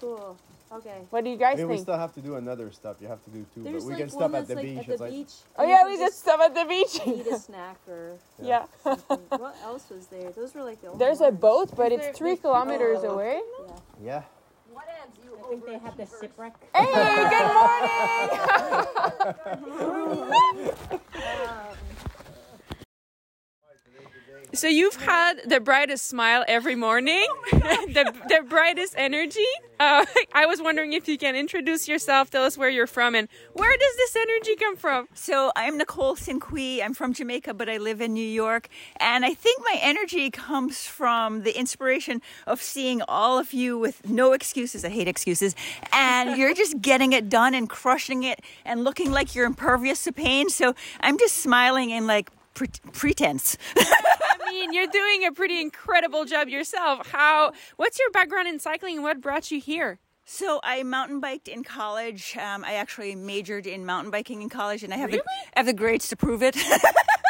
Cool. 0.00 0.36
Okay. 0.72 1.00
What 1.10 1.24
do 1.24 1.30
you 1.30 1.36
guys 1.36 1.56
Maybe 1.56 1.66
we 1.66 1.74
think? 1.74 1.82
still 1.82 1.98
have 1.98 2.12
to 2.14 2.20
do 2.20 2.36
another 2.36 2.70
stop. 2.70 3.00
You 3.02 3.08
have 3.08 3.22
to 3.24 3.30
do 3.30 3.44
two, 3.54 3.62
There's 3.64 3.82
but 3.82 3.88
we 3.88 3.92
like 3.94 4.00
can 4.02 4.08
stop 4.10 4.32
at 4.34 4.46
the 4.46 4.54
like 4.54 4.64
beach. 4.64 4.78
at 4.78 4.86
the 4.86 4.92
It's 4.92 5.00
like. 5.00 5.26
Oh 5.58 5.64
yeah, 5.68 5.84
we 5.84 5.96
can 5.96 6.06
just 6.06 6.18
stop 6.20 6.38
at 6.40 6.54
the 6.54 6.64
beach. 6.64 7.00
eat 7.06 7.26
a 7.26 7.38
snack 7.46 7.76
or 7.88 8.16
yeah. 8.40 8.66
something. 8.84 9.18
what 9.30 9.56
else 9.64 9.90
was 9.90 10.06
there? 10.06 10.30
Those 10.30 10.54
were 10.54 10.62
like 10.62 10.80
the 10.80 10.86
only 10.88 10.98
There's 11.00 11.20
a 11.20 11.32
boat, 11.32 11.74
but 11.76 11.90
Is 11.90 11.98
it's 11.98 12.06
there- 12.06 12.14
three 12.14 12.36
kilometers 12.36 13.00
oh. 13.02 13.10
away. 13.14 13.40
yeah. 14.02 14.22
What 14.72 14.86
else? 14.88 15.10
I 15.44 15.48
think 15.50 15.64
they 15.66 15.78
have 15.78 15.96
the 15.96 16.06
shipwreck. 16.20 16.54
Hey, 16.72 16.86
good 17.34 17.48
morning. 17.54 18.30
Um, 21.20 21.76
So 24.52 24.66
you've 24.66 24.96
had 24.96 25.42
the 25.46 25.60
brightest 25.60 26.06
smile 26.06 26.44
every 26.48 26.74
morning, 26.74 27.24
the, 27.52 28.12
the 28.28 28.44
brightest 28.48 28.94
energy. 28.96 29.46
Uh, 29.78 30.04
I 30.34 30.46
was 30.46 30.60
wondering 30.60 30.92
if 30.92 31.06
you 31.06 31.16
can 31.18 31.36
introduce 31.36 31.86
yourself, 31.86 32.30
tell 32.30 32.42
us 32.42 32.58
where 32.58 32.68
you're 32.68 32.88
from, 32.88 33.14
and 33.14 33.28
where 33.52 33.76
does 33.76 33.96
this 33.96 34.16
energy 34.16 34.56
come 34.56 34.74
from? 34.74 35.06
So 35.14 35.52
I'm 35.54 35.78
Nicole 35.78 36.16
Sinqui. 36.16 36.82
I'm 36.82 36.94
from 36.94 37.12
Jamaica, 37.12 37.54
but 37.54 37.68
I 37.68 37.76
live 37.76 38.00
in 38.00 38.12
New 38.12 38.26
York. 38.26 38.68
And 38.98 39.24
I 39.24 39.34
think 39.34 39.60
my 39.60 39.78
energy 39.80 40.30
comes 40.30 40.84
from 40.84 41.42
the 41.42 41.56
inspiration 41.56 42.20
of 42.48 42.60
seeing 42.60 43.02
all 43.02 43.38
of 43.38 43.52
you 43.52 43.78
with 43.78 44.08
no 44.08 44.32
excuses. 44.32 44.84
I 44.84 44.88
hate 44.88 45.06
excuses. 45.06 45.54
And 45.92 46.36
you're 46.36 46.54
just 46.54 46.80
getting 46.80 47.12
it 47.12 47.28
done 47.28 47.54
and 47.54 47.70
crushing 47.70 48.24
it 48.24 48.40
and 48.64 48.82
looking 48.82 49.12
like 49.12 49.36
you're 49.36 49.46
impervious 49.46 50.02
to 50.04 50.12
pain. 50.12 50.50
So 50.50 50.74
I'm 51.00 51.18
just 51.18 51.36
smiling 51.36 51.92
and 51.92 52.08
like 52.08 52.30
pre- 52.54 52.68
pretense. 52.92 53.56
I 54.50 54.52
mean, 54.52 54.72
you're 54.72 54.88
doing 54.88 55.24
a 55.26 55.30
pretty 55.30 55.60
incredible 55.60 56.24
job 56.24 56.48
yourself. 56.48 57.08
How? 57.08 57.52
What's 57.76 58.00
your 58.00 58.10
background 58.10 58.48
in 58.48 58.58
cycling, 58.58 58.96
and 58.96 59.04
what 59.04 59.20
brought 59.20 59.52
you 59.52 59.60
here? 59.60 60.00
So 60.24 60.58
I 60.64 60.82
mountain 60.82 61.20
biked 61.20 61.46
in 61.46 61.62
college. 61.62 62.36
Um, 62.36 62.64
I 62.64 62.74
actually 62.74 63.14
majored 63.14 63.68
in 63.68 63.86
mountain 63.86 64.10
biking 64.10 64.42
in 64.42 64.48
college, 64.48 64.82
and 64.82 64.92
I 64.92 64.96
have, 64.96 65.12
the, 65.12 65.22
I 65.54 65.60
have 65.60 65.66
the 65.66 65.72
grades 65.72 66.08
to 66.08 66.16
prove 66.16 66.42
it. 66.42 66.56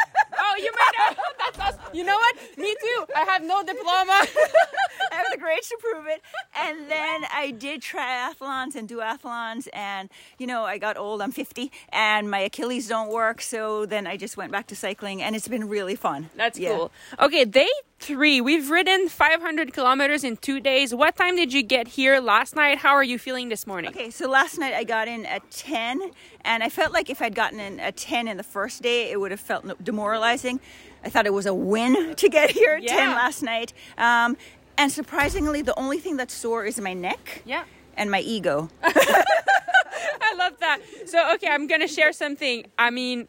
Oh, 0.51 0.55
you 0.57 0.71
might 0.73 1.15
know. 1.15 1.23
That's 1.39 1.59
awesome. 1.59 1.95
You 1.95 2.03
know 2.03 2.15
what? 2.15 2.35
Me 2.57 2.75
too. 2.81 3.05
I 3.15 3.21
have 3.29 3.43
no 3.43 3.63
diploma. 3.63 4.25
I 5.11 5.15
have 5.15 5.25
the 5.31 5.37
grades 5.37 5.67
to 5.69 5.77
prove 5.79 6.07
it. 6.07 6.21
And 6.59 6.89
then 6.89 7.23
I 7.33 7.51
did 7.51 7.81
triathlons 7.81 8.75
and 8.75 8.87
duathlons. 8.89 9.67
And, 9.73 10.09
you 10.37 10.47
know, 10.47 10.63
I 10.63 10.77
got 10.77 10.97
old. 10.97 11.21
I'm 11.21 11.31
50 11.31 11.71
and 11.89 12.29
my 12.29 12.39
Achilles 12.39 12.87
don't 12.87 13.09
work. 13.11 13.41
So 13.41 13.85
then 13.85 14.07
I 14.07 14.17
just 14.17 14.35
went 14.37 14.51
back 14.51 14.67
to 14.67 14.75
cycling 14.75 15.21
and 15.21 15.35
it's 15.35 15.47
been 15.47 15.67
really 15.69 15.95
fun. 15.95 16.29
That's 16.35 16.59
Yeah. 16.59 16.75
cool. 16.75 16.91
Okay, 17.19 17.45
day 17.45 17.69
three. 18.01 18.41
We've 18.41 18.69
ridden 18.71 19.07
500 19.07 19.73
kilometers 19.73 20.23
in 20.23 20.37
two 20.37 20.59
days. 20.59 20.93
What 20.93 21.15
time 21.15 21.35
did 21.35 21.53
you 21.53 21.61
get 21.61 21.87
here 21.87 22.19
last 22.19 22.55
night? 22.55 22.79
How 22.79 22.93
are 22.93 23.03
you 23.03 23.19
feeling 23.19 23.49
this 23.49 23.67
morning? 23.67 23.91
Okay, 23.91 24.09
so 24.09 24.27
last 24.27 24.57
night 24.57 24.73
I 24.73 24.83
got 24.83 25.07
in 25.07 25.25
at 25.27 25.49
10, 25.51 26.01
and 26.43 26.63
I 26.63 26.69
felt 26.69 26.93
like 26.93 27.09
if 27.11 27.21
I'd 27.21 27.35
gotten 27.35 27.59
in 27.59 27.79
at 27.79 27.95
10 27.97 28.27
in 28.27 28.37
the 28.37 28.43
first 28.43 28.81
day, 28.81 29.11
it 29.11 29.19
would 29.19 29.29
have 29.31 29.39
felt 29.39 29.83
demoralizing. 29.83 30.59
I 31.03 31.09
thought 31.09 31.27
it 31.27 31.33
was 31.33 31.45
a 31.45 31.53
win 31.53 32.15
to 32.15 32.27
get 32.29 32.49
here 32.51 32.73
at 32.73 32.87
10 32.87 33.09
last 33.11 33.43
night. 33.43 33.71
Um, 33.97 34.35
and 34.77 34.91
surprisingly, 34.91 35.61
the 35.61 35.77
only 35.79 35.99
thing 35.99 36.17
that's 36.17 36.33
sore 36.33 36.65
is 36.65 36.79
my 36.81 36.93
neck 36.93 37.43
Yeah. 37.45 37.65
and 37.95 38.09
my 38.09 38.21
ego. 38.21 38.69
I 38.83 40.33
love 40.37 40.57
that. 40.59 40.79
So, 41.05 41.33
okay, 41.35 41.47
I'm 41.49 41.67
going 41.67 41.81
to 41.81 41.87
share 41.87 42.13
something. 42.13 42.65
I 42.79 42.89
mean, 42.89 43.27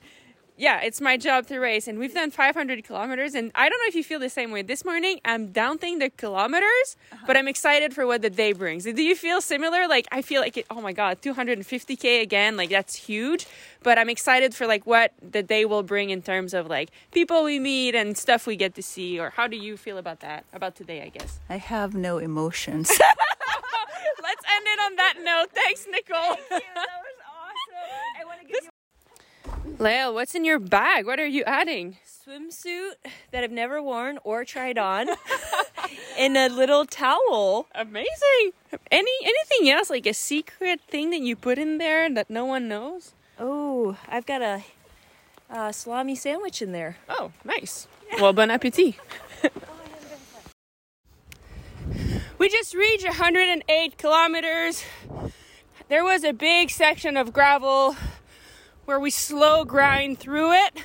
yeah, 0.62 0.80
it's 0.80 1.00
my 1.00 1.16
job 1.16 1.48
to 1.48 1.58
race, 1.58 1.88
and 1.88 1.98
we've 1.98 2.14
done 2.14 2.30
500 2.30 2.84
kilometers. 2.84 3.34
And 3.34 3.50
I 3.56 3.68
don't 3.68 3.80
know 3.80 3.88
if 3.88 3.96
you 3.96 4.04
feel 4.04 4.20
the 4.20 4.30
same 4.30 4.52
way. 4.52 4.62
This 4.62 4.84
morning, 4.84 5.20
I'm 5.24 5.50
doubting 5.50 5.98
the 5.98 6.08
kilometers, 6.08 6.96
uh-huh. 7.10 7.24
but 7.26 7.36
I'm 7.36 7.48
excited 7.48 7.92
for 7.92 8.06
what 8.06 8.22
the 8.22 8.30
day 8.30 8.52
brings. 8.52 8.84
Do 8.84 9.02
you 9.02 9.16
feel 9.16 9.40
similar? 9.40 9.88
Like, 9.88 10.06
I 10.12 10.22
feel 10.22 10.40
like, 10.40 10.56
it, 10.56 10.66
oh 10.70 10.80
my 10.80 10.92
God, 10.92 11.20
250K 11.20 12.22
again. 12.22 12.56
Like, 12.56 12.70
that's 12.70 12.94
huge. 12.94 13.44
But 13.82 13.98
I'm 13.98 14.08
excited 14.08 14.54
for 14.54 14.68
like 14.68 14.86
what 14.86 15.12
the 15.20 15.42
day 15.42 15.64
will 15.64 15.82
bring 15.82 16.10
in 16.10 16.22
terms 16.22 16.54
of 16.54 16.68
like 16.68 16.90
people 17.10 17.42
we 17.42 17.58
meet 17.58 17.96
and 17.96 18.16
stuff 18.16 18.46
we 18.46 18.54
get 18.54 18.76
to 18.76 18.82
see. 18.82 19.18
Or 19.18 19.30
how 19.30 19.48
do 19.48 19.56
you 19.56 19.76
feel 19.76 19.98
about 19.98 20.20
that? 20.20 20.44
About 20.52 20.76
today, 20.76 21.02
I 21.02 21.08
guess. 21.08 21.40
I 21.50 21.56
have 21.56 21.92
no 21.92 22.18
emotions. 22.18 22.88
Let's 24.22 24.44
end 24.54 24.66
it 24.68 24.78
on 24.78 24.94
that 24.94 25.14
note. 25.24 25.50
Thanks, 25.50 25.88
Nicole. 25.90 26.36
that 26.50 26.62
was 26.62 27.18
awesome. 27.26 28.20
I 28.20 28.24
want 28.24 28.40
to 28.42 28.46
give 28.46 28.62
you 28.62 28.70
Lael, 29.82 30.14
what's 30.14 30.36
in 30.36 30.44
your 30.44 30.60
bag? 30.60 31.06
What 31.06 31.18
are 31.18 31.26
you 31.26 31.42
adding? 31.42 31.96
swimsuit 32.06 32.92
that 33.32 33.42
I've 33.42 33.50
never 33.50 33.82
worn 33.82 34.20
or 34.22 34.44
tried 34.44 34.78
on, 34.78 35.08
and 36.16 36.36
a 36.36 36.48
little 36.48 36.86
towel. 36.86 37.66
Amazing. 37.74 38.52
Any 38.92 39.10
anything 39.24 39.68
else 39.70 39.90
like 39.90 40.06
a 40.06 40.14
secret 40.14 40.80
thing 40.86 41.10
that 41.10 41.20
you 41.20 41.34
put 41.34 41.58
in 41.58 41.78
there 41.78 42.08
that 42.14 42.30
no 42.30 42.44
one 42.44 42.68
knows? 42.68 43.14
Oh, 43.40 43.96
I've 44.08 44.24
got 44.24 44.40
a, 44.40 44.62
uh 45.50 45.72
salami 45.72 46.14
sandwich 46.14 46.62
in 46.62 46.70
there. 46.70 46.98
Oh, 47.08 47.32
nice. 47.44 47.88
Well, 48.20 48.32
bon 48.32 48.52
appetit. 48.52 48.94
we 52.38 52.48
just 52.48 52.72
reached 52.72 53.04
108 53.04 53.98
kilometers. 53.98 54.84
There 55.88 56.04
was 56.04 56.22
a 56.22 56.32
big 56.32 56.70
section 56.70 57.16
of 57.16 57.32
gravel 57.32 57.96
where 58.84 58.98
we 58.98 59.10
slow 59.10 59.64
grind 59.64 60.18
through 60.18 60.52
it. 60.52 60.82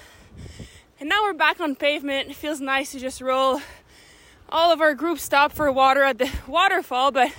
And 1.00 1.10
now 1.10 1.24
we're 1.24 1.34
back 1.34 1.60
on 1.60 1.76
pavement. 1.76 2.30
It 2.30 2.36
feels 2.36 2.62
nice 2.62 2.92
to 2.92 3.00
just 3.00 3.22
roll. 3.22 3.62
All 4.50 4.72
of 4.72 4.82
our 4.82 4.94
group 4.94 5.20
stopped 5.20 5.56
for 5.56 5.72
water 5.72 6.04
at 6.04 6.18
the 6.18 6.32
waterfall, 6.48 7.12
but 7.12 7.32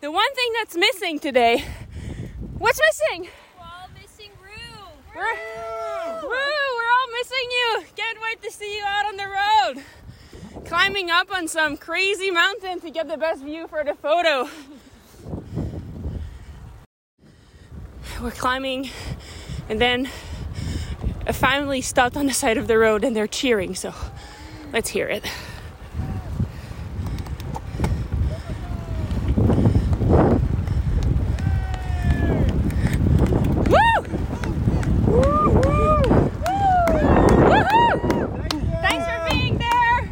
the 0.00 0.10
one 0.10 0.34
thing 0.34 0.52
that's 0.54 0.76
missing 0.76 1.18
today, 1.18 1.64
what's 2.58 2.80
missing? 2.80 3.28
We're 3.58 3.64
all 3.64 3.88
missing 4.00 4.30
Rue. 4.42 4.50
We're, 5.14 5.22
woo, 6.22 6.28
we're 6.28 6.92
all 6.92 7.10
missing 7.12 7.50
you. 7.50 7.82
Can't 7.96 8.18
wait 8.22 8.42
to 8.42 8.50
see 8.50 8.76
you 8.76 8.84
out 8.86 9.06
on 9.06 9.16
the 9.16 9.26
road. 9.26 9.84
Climbing 10.66 11.10
up 11.10 11.34
on 11.34 11.48
some 11.48 11.76
crazy 11.76 12.30
mountain 12.30 12.80
to 12.80 12.90
get 12.90 13.08
the 13.08 13.16
best 13.16 13.42
view 13.42 13.66
for 13.68 13.82
the 13.84 13.94
photo. 13.94 14.48
We're 18.22 18.30
climbing, 18.30 18.90
and 19.68 19.80
then 19.80 20.06
uh, 20.06 20.10
a 21.26 21.32
family 21.32 21.80
stopped 21.80 22.16
on 22.16 22.26
the 22.26 22.32
side 22.32 22.56
of 22.56 22.68
the 22.68 22.78
road 22.78 23.04
and 23.04 23.16
they're 23.16 23.26
cheering, 23.26 23.74
so 23.74 23.92
let's 24.72 24.90
hear 24.90 25.08
it. 25.08 25.24
Woo! 33.66 33.76
Woohoo! 37.48 38.50
Thanks 38.82 39.06
for 39.06 39.28
being 39.30 39.58
there. 39.58 40.02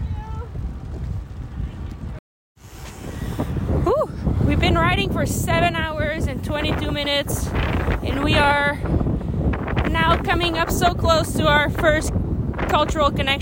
Whew. 3.84 4.10
We've 4.46 4.60
been 4.60 4.74
riding 4.76 5.12
for 5.12 5.26
seven 5.26 5.76
hours 5.76 6.26
and 6.26 6.44
22 6.44 6.90
minutes, 6.90 7.46
and 8.02 8.24
we 8.24 8.34
are 8.34 8.78
now 9.90 10.20
coming 10.22 10.58
up 10.58 10.70
so 10.70 10.92
close 10.92 11.32
to 11.34 11.46
our 11.46 11.70
first 11.70 12.12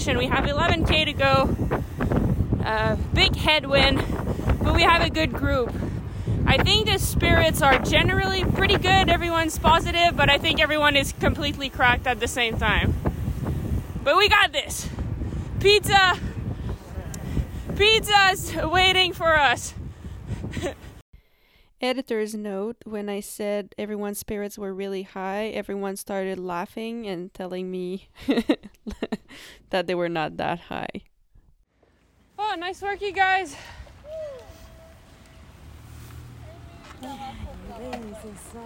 connection. 0.02 0.18
We 0.18 0.26
have 0.26 0.44
11k 0.44 1.04
to 1.06 1.12
go. 1.12 1.56
Uh, 2.64 2.96
big 3.12 3.36
headwind, 3.36 3.98
but 4.62 4.74
we 4.74 4.82
have 4.82 5.02
a 5.02 5.10
good 5.10 5.32
group. 5.32 5.72
I 6.46 6.62
think 6.62 6.86
the 6.86 6.98
spirits 6.98 7.62
are 7.62 7.78
generally 7.78 8.44
pretty 8.44 8.76
good. 8.76 9.08
Everyone's 9.08 9.58
positive, 9.58 10.16
but 10.16 10.28
I 10.30 10.38
think 10.38 10.60
everyone 10.60 10.96
is 10.96 11.12
completely 11.12 11.68
cracked 11.68 12.06
at 12.06 12.20
the 12.20 12.28
same 12.28 12.56
time. 12.56 12.94
But 14.02 14.16
we 14.16 14.28
got 14.28 14.52
this. 14.52 14.88
Pizza. 15.60 16.18
Pizza's 17.76 18.54
waiting 18.56 19.12
for 19.12 19.36
us. 19.38 19.74
editor's 21.82 22.34
note, 22.34 22.76
when 22.84 23.08
I 23.08 23.20
said 23.20 23.74
everyone's 23.76 24.18
spirits 24.18 24.56
were 24.56 24.72
really 24.72 25.02
high, 25.02 25.48
everyone 25.48 25.96
started 25.96 26.38
laughing 26.38 27.06
and 27.06 27.34
telling 27.34 27.70
me 27.70 28.08
that 29.70 29.86
they 29.86 29.94
were 29.94 30.08
not 30.08 30.36
that 30.36 30.60
high. 30.60 31.02
Oh, 32.38 32.54
nice 32.58 32.80
work, 32.80 33.02
you 33.02 33.12
guys. 33.12 33.56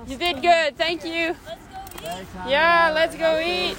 You 0.06 0.16
did 0.18 0.42
good. 0.42 0.76
Thank 0.76 1.04
you. 1.04 1.34
Yeah, 2.46 2.92
let's 2.94 3.16
go 3.16 3.40
eat. 3.40 3.76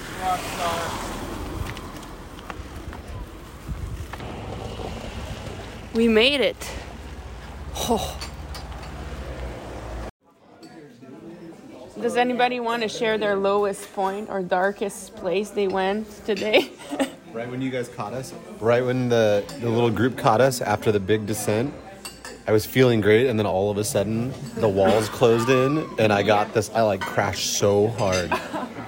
We 5.94 6.08
made 6.08 6.40
it. 6.40 6.70
Oh. 7.76 8.18
Does 12.00 12.16
anybody 12.16 12.60
want 12.60 12.82
to 12.82 12.88
share 12.88 13.18
their 13.18 13.36
lowest 13.36 13.92
point 13.92 14.28
or 14.30 14.42
darkest 14.42 15.14
place 15.16 15.50
they 15.50 15.68
went 15.68 16.08
today? 16.24 16.70
Right 17.30 17.48
when 17.48 17.60
you 17.60 17.70
guys 17.70 17.88
caught 17.90 18.14
us, 18.14 18.32
right 18.58 18.82
when 18.82 19.10
the, 19.10 19.44
the 19.60 19.68
little 19.68 19.90
group 19.90 20.16
caught 20.16 20.40
us 20.40 20.62
after 20.62 20.90
the 20.90 20.98
big 20.98 21.26
descent, 21.26 21.72
I 22.48 22.52
was 22.52 22.64
feeling 22.64 23.02
great, 23.02 23.26
and 23.28 23.38
then 23.38 23.44
all 23.46 23.70
of 23.70 23.76
a 23.76 23.84
sudden 23.84 24.32
the 24.56 24.66
walls 24.68 25.08
closed 25.10 25.48
in, 25.50 25.86
and 25.98 26.10
I 26.10 26.22
got 26.22 26.54
this. 26.54 26.70
I 26.70 26.80
like 26.80 27.00
crashed 27.00 27.58
so 27.58 27.88
hard, 27.88 28.32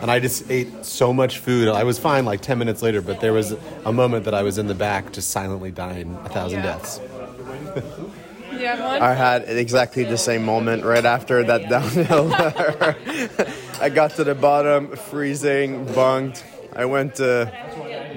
and 0.00 0.10
I 0.10 0.18
just 0.20 0.50
ate 0.50 0.84
so 0.86 1.12
much 1.12 1.38
food. 1.38 1.68
I 1.68 1.84
was 1.84 1.98
fine 1.98 2.24
like 2.24 2.40
ten 2.40 2.58
minutes 2.58 2.80
later, 2.82 3.02
but 3.02 3.20
there 3.20 3.34
was 3.34 3.54
a 3.84 3.92
moment 3.92 4.24
that 4.24 4.34
I 4.34 4.42
was 4.42 4.56
in 4.56 4.66
the 4.66 4.74
back, 4.74 5.12
just 5.12 5.28
silently 5.30 5.70
dying 5.70 6.16
a 6.24 6.28
thousand 6.30 6.60
Yeah. 6.60 6.78
deaths. 6.78 6.98
you 8.52 8.66
have 8.66 8.80
one? 8.80 9.02
I 9.02 9.14
had 9.14 9.48
exactly 9.48 10.04
the 10.04 10.18
same 10.18 10.44
moment 10.44 10.84
right 10.84 11.04
after 11.04 11.42
that 11.44 11.68
downhill. 11.68 12.32
I 13.80 13.88
got 13.88 14.12
to 14.12 14.24
the 14.24 14.34
bottom, 14.34 14.96
freezing, 14.96 15.86
bonked. 15.86 16.42
I 16.74 16.84
went 16.84 17.16
to 17.16 17.52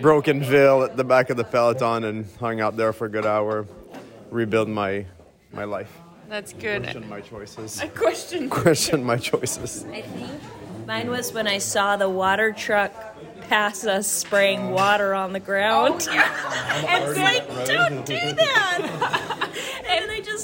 Brokenville 0.01 0.83
at 0.83 0.97
the 0.97 1.03
back 1.03 1.29
of 1.29 1.37
the 1.37 1.43
peloton 1.43 2.03
and 2.03 2.25
hung 2.39 2.61
out 2.61 2.77
there 2.77 2.93
for 2.93 3.05
a 3.05 3.09
good 3.09 3.25
hour, 3.25 3.67
rebuild 4.29 4.69
my 4.69 5.05
my 5.51 5.63
life. 5.63 5.91
That's 6.29 6.53
good. 6.53 6.83
Question 6.83 7.09
my 7.09 7.21
choices. 7.21 7.81
A 7.81 7.87
question. 7.87 8.49
Question 8.49 9.03
my 9.03 9.17
choices. 9.17 9.85
I 9.85 10.01
think 10.01 10.41
mine 10.87 11.09
was 11.09 11.31
when 11.31 11.47
I 11.47 11.59
saw 11.59 11.95
the 11.95 12.09
water 12.09 12.51
truck 12.51 12.91
pass 13.49 13.85
us 13.85 14.07
spraying 14.07 14.71
water 14.71 15.13
on 15.13 15.33
the 15.33 15.39
ground. 15.39 16.07
Oh, 16.09 16.11
and 16.87 17.03
it's 17.03 17.19
like, 17.19 17.67
don't 17.67 18.05
do 18.05 18.15
that! 18.15 19.39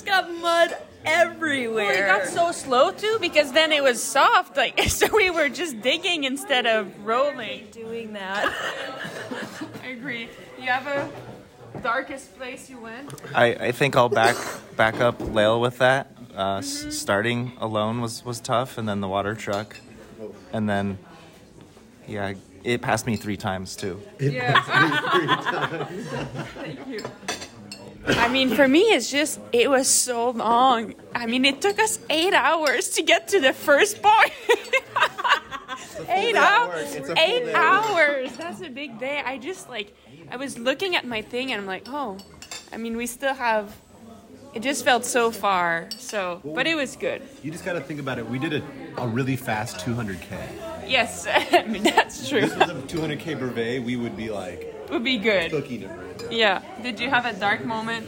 and 0.07 0.09
I 0.15 0.21
just 0.21 0.31
got 0.31 0.41
mud 0.41 0.77
everywhere. 1.05 1.85
Well, 1.85 1.95
it 1.95 2.05
got 2.05 2.27
so 2.27 2.51
slow 2.51 2.91
too 2.91 3.17
because 3.21 3.51
then 3.51 3.71
it 3.71 3.83
was 3.83 4.01
soft. 4.01 4.57
Like 4.57 4.79
so, 4.89 5.07
we 5.13 5.29
were 5.29 5.49
just 5.49 5.81
digging 5.81 6.23
instead 6.23 6.65
of 6.65 7.05
rolling. 7.05 7.67
doing 7.71 8.13
that. 8.13 8.53
I 9.83 9.87
agree. 9.87 10.29
You 10.57 10.67
have 10.67 10.87
a 10.87 11.09
darkest 11.81 12.37
place 12.37 12.69
you 12.69 12.79
went? 12.79 13.13
I, 13.33 13.53
I 13.53 13.71
think 13.71 13.95
I'll 13.95 14.09
back 14.09 14.35
back 14.75 14.99
up 14.99 15.19
Lael 15.19 15.61
with 15.61 15.77
that. 15.79 16.11
Uh, 16.35 16.57
s- 16.57 16.85
starting 16.97 17.51
alone 17.59 18.01
was, 18.01 18.23
was 18.23 18.39
tough, 18.39 18.77
and 18.77 18.87
then 18.87 19.01
the 19.01 19.07
water 19.07 19.35
truck, 19.35 19.75
and 20.53 20.69
then 20.69 20.97
yeah, 22.07 22.33
it 22.63 22.81
passed 22.81 23.05
me 23.05 23.17
three 23.17 23.35
times 23.35 23.75
too. 23.75 24.01
Yeah. 24.19 24.61
Thank 26.55 26.87
you. 26.87 27.03
I 28.07 28.27
mean, 28.29 28.49
for 28.49 28.67
me, 28.67 28.81
it's 28.81 29.09
just 29.11 29.39
it 29.51 29.69
was 29.69 29.87
so 29.89 30.31
long. 30.31 30.95
I 31.13 31.25
mean, 31.25 31.45
it 31.45 31.61
took 31.61 31.79
us 31.79 31.99
eight 32.09 32.33
hours 32.33 32.89
to 32.91 33.01
get 33.01 33.27
to 33.29 33.39
the 33.39 33.53
first 33.53 34.01
point. 34.01 34.31
eight 36.07 36.35
hours. 36.35 36.95
Eight 37.17 37.53
hours. 37.53 38.31
That's 38.37 38.61
a 38.61 38.69
big 38.69 38.99
day. 38.99 39.21
I 39.23 39.37
just 39.37 39.69
like 39.69 39.93
I 40.31 40.37
was 40.37 40.57
looking 40.57 40.95
at 40.95 41.05
my 41.05 41.21
thing 41.21 41.51
and 41.51 41.61
I'm 41.61 41.67
like, 41.67 41.83
oh, 41.87 42.17
I 42.71 42.77
mean, 42.77 42.97
we 42.97 43.05
still 43.05 43.33
have. 43.33 43.75
It 44.51 44.63
just 44.63 44.83
felt 44.83 45.05
so 45.05 45.29
far. 45.29 45.89
So, 45.99 46.41
but 46.43 46.65
it 46.65 46.73
was 46.73 46.95
good. 46.95 47.21
You 47.43 47.51
just 47.51 47.63
got 47.63 47.73
to 47.73 47.81
think 47.81 47.99
about 47.99 48.17
it. 48.17 48.27
We 48.27 48.39
did 48.39 48.53
a, 48.53 48.63
a 48.97 49.07
really 49.07 49.35
fast 49.35 49.77
200k. 49.85 50.87
Yes, 50.87 51.27
I 51.51 51.65
mean 51.65 51.83
that's 51.83 52.27
true. 52.27 52.39
If 52.39 52.57
This 52.57 52.67
was 52.67 52.69
a 52.69 52.81
200k 52.87 53.37
brevet. 53.37 53.83
We 53.83 53.95
would 53.95 54.17
be 54.17 54.31
like 54.31 54.73
would 54.89 55.03
be 55.03 55.17
good. 55.17 55.51
cooking 55.51 55.83
it. 55.83 55.91
Yeah. 56.29 56.61
Did 56.81 56.99
you 56.99 57.09
have 57.09 57.25
a 57.25 57.33
dark 57.33 57.65
moment? 57.65 58.07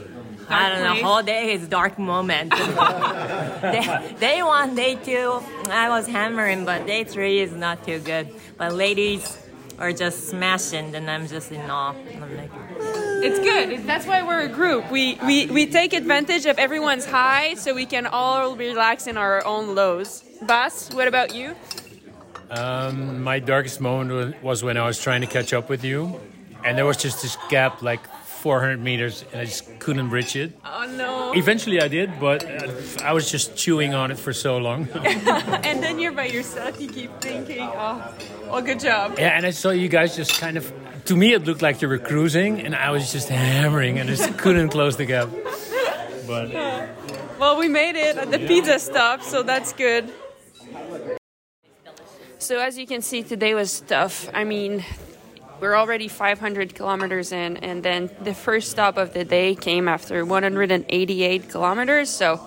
I 0.49 0.69
don't 0.69 0.83
know. 0.83 0.91
place? 0.91 1.03
Whole 1.03 1.23
day 1.23 1.53
is 1.53 1.67
dark 1.67 1.97
moment. 1.97 2.51
day, 3.61 4.15
day 4.19 4.43
one, 4.43 4.75
day 4.75 4.95
two, 4.95 5.41
I 5.69 5.89
was 5.89 6.07
hammering, 6.07 6.65
but 6.65 6.85
day 6.85 7.03
three 7.03 7.39
is 7.39 7.53
not 7.53 7.85
too 7.85 7.99
good. 7.99 8.27
But 8.57 8.73
ladies 8.73 9.37
are 9.79 9.93
just 9.93 10.29
smashing, 10.29 10.93
and 10.93 11.09
I'm 11.09 11.27
just 11.27 11.51
in 11.51 11.69
awe. 11.69 11.93
I'm 11.93 12.37
like, 12.37 12.51
It's 13.23 13.39
good. 13.39 13.87
That's 13.87 14.05
why 14.05 14.23
we're 14.23 14.41
a 14.41 14.49
group. 14.49 14.91
We, 14.91 15.15
we 15.25 15.47
we 15.47 15.65
take 15.67 15.93
advantage 15.93 16.45
of 16.45 16.59
everyone's 16.59 17.05
high 17.05 17.55
so 17.55 17.73
we 17.73 17.85
can 17.85 18.05
all 18.05 18.55
relax 18.55 19.07
in 19.07 19.17
our 19.17 19.45
own 19.45 19.73
lows. 19.73 20.23
Bas, 20.41 20.89
what 20.93 21.07
about 21.07 21.33
you? 21.33 21.55
Um, 22.49 23.23
my 23.23 23.39
darkest 23.39 23.79
moment 23.79 24.43
was 24.43 24.61
when 24.63 24.75
I 24.75 24.85
was 24.85 24.99
trying 24.99 25.21
to 25.21 25.27
catch 25.27 25.53
up 25.53 25.69
with 25.69 25.85
you, 25.85 26.19
and 26.63 26.77
there 26.77 26.85
was 26.85 26.97
just 26.97 27.21
this 27.21 27.37
gap 27.49 27.81
like 27.81 28.01
400 28.41 28.79
meters, 28.79 29.23
and 29.31 29.41
I 29.41 29.45
just 29.45 29.79
couldn't 29.79 30.09
bridge 30.09 30.35
it. 30.35 30.57
Oh 30.65 30.85
no. 30.97 31.31
Eventually, 31.33 31.79
I 31.79 31.87
did, 31.87 32.19
but 32.19 32.43
uh, 32.43 32.71
I 33.03 33.13
was 33.13 33.29
just 33.29 33.55
chewing 33.55 33.93
on 33.93 34.09
it 34.09 34.17
for 34.17 34.33
so 34.33 34.57
long. 34.57 34.87
and 34.95 35.83
then 35.83 35.99
you're 35.99 36.11
by 36.11 36.25
yourself. 36.25 36.81
You 36.81 36.89
keep 36.89 37.11
thinking, 37.21 37.61
oh, 37.61 38.13
well, 38.49 38.61
good 38.61 38.79
job. 38.79 39.15
yeah, 39.19 39.37
and 39.37 39.45
I 39.45 39.51
saw 39.51 39.69
you 39.69 39.87
guys 39.89 40.15
just 40.15 40.39
kind 40.41 40.57
of. 40.57 40.73
To 41.05 41.15
me, 41.15 41.33
it 41.33 41.45
looked 41.45 41.61
like 41.61 41.81
you 41.81 41.87
were 41.87 41.99
cruising, 41.99 42.61
and 42.61 42.75
I 42.75 42.89
was 42.91 43.11
just 43.11 43.29
hammering, 43.29 43.99
and 43.99 44.09
I 44.09 44.15
just 44.15 44.37
couldn't 44.37 44.69
close 44.75 44.97
the 44.97 45.05
gap. 45.05 45.29
But 46.27 46.51
Well, 47.39 47.57
we 47.59 47.67
made 47.67 47.95
it 47.95 48.17
at 48.17 48.31
the 48.31 48.39
pizza 48.39 48.79
stop, 48.79 49.21
so 49.21 49.43
that's 49.43 49.73
good. 49.73 50.11
So 52.39 52.59
as 52.59 52.75
you 52.77 52.87
can 52.87 53.01
see, 53.01 53.21
today 53.21 53.53
was 53.53 53.81
tough. 53.81 54.29
I 54.33 54.43
mean, 54.45 54.83
we're 55.61 55.75
already 55.75 56.07
500 56.07 56.73
kilometers 56.75 57.31
in, 57.31 57.57
and 57.57 57.83
then 57.83 58.09
the 58.23 58.33
first 58.33 58.71
stop 58.71 58.97
of 58.97 59.13
the 59.13 59.23
day 59.23 59.55
came 59.55 59.87
after 59.87 60.25
188 60.25 61.49
kilometers. 61.49 62.09
So, 62.09 62.39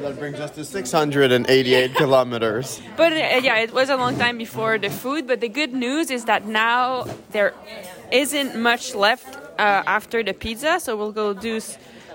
That 0.00 0.18
brings 0.18 0.38
us 0.40 0.52
to 0.52 0.64
688 0.64 1.94
kilometers. 2.02 2.80
but 2.96 3.12
uh, 3.12 3.40
yeah, 3.42 3.58
it 3.58 3.72
was 3.72 3.90
a 3.90 3.96
long 3.96 4.16
time 4.16 4.38
before 4.38 4.78
the 4.78 4.88
food. 4.90 5.26
But 5.26 5.40
the 5.40 5.48
good 5.48 5.72
news 5.74 6.10
is 6.10 6.24
that 6.26 6.46
now 6.46 7.04
there 7.32 7.52
isn't 8.12 8.56
much 8.56 8.94
left 8.94 9.36
uh, 9.58 9.82
after 9.86 10.22
the 10.22 10.32
pizza. 10.32 10.78
So 10.80 10.96
we'll 10.96 11.12
go 11.12 11.34
do 11.34 11.60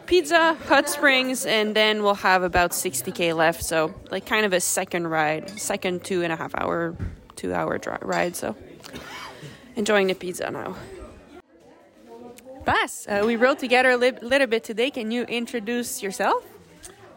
pizza, 0.05 0.55
hot 0.67 0.87
springs, 0.89 1.45
and 1.45 1.75
then 1.75 2.01
we'll 2.01 2.15
have 2.23 2.43
about 2.43 2.71
60k 2.71 3.35
left. 3.35 3.61
So 3.63 3.93
like 4.09 4.25
kind 4.25 4.45
of 4.45 4.53
a 4.53 4.59
second 4.61 5.07
ride, 5.07 5.49
second 5.59 6.03
two 6.03 6.23
and 6.23 6.31
a 6.33 6.35
half 6.37 6.53
hour, 6.55 6.95
two 7.35 7.53
hour 7.53 7.77
dri- 7.77 7.97
ride. 8.01 8.35
So 8.35 8.55
enjoying 9.79 10.07
the 10.07 10.13
pizza 10.13 10.51
now. 10.51 10.75
Bas, 12.65 13.07
uh, 13.07 13.23
we 13.25 13.35
rode 13.35 13.57
together 13.57 13.91
a 13.91 13.97
li- 13.97 14.19
little 14.21 14.47
bit 14.47 14.63
today. 14.63 14.91
Can 14.91 15.09
you 15.09 15.23
introduce 15.23 16.03
yourself? 16.03 16.43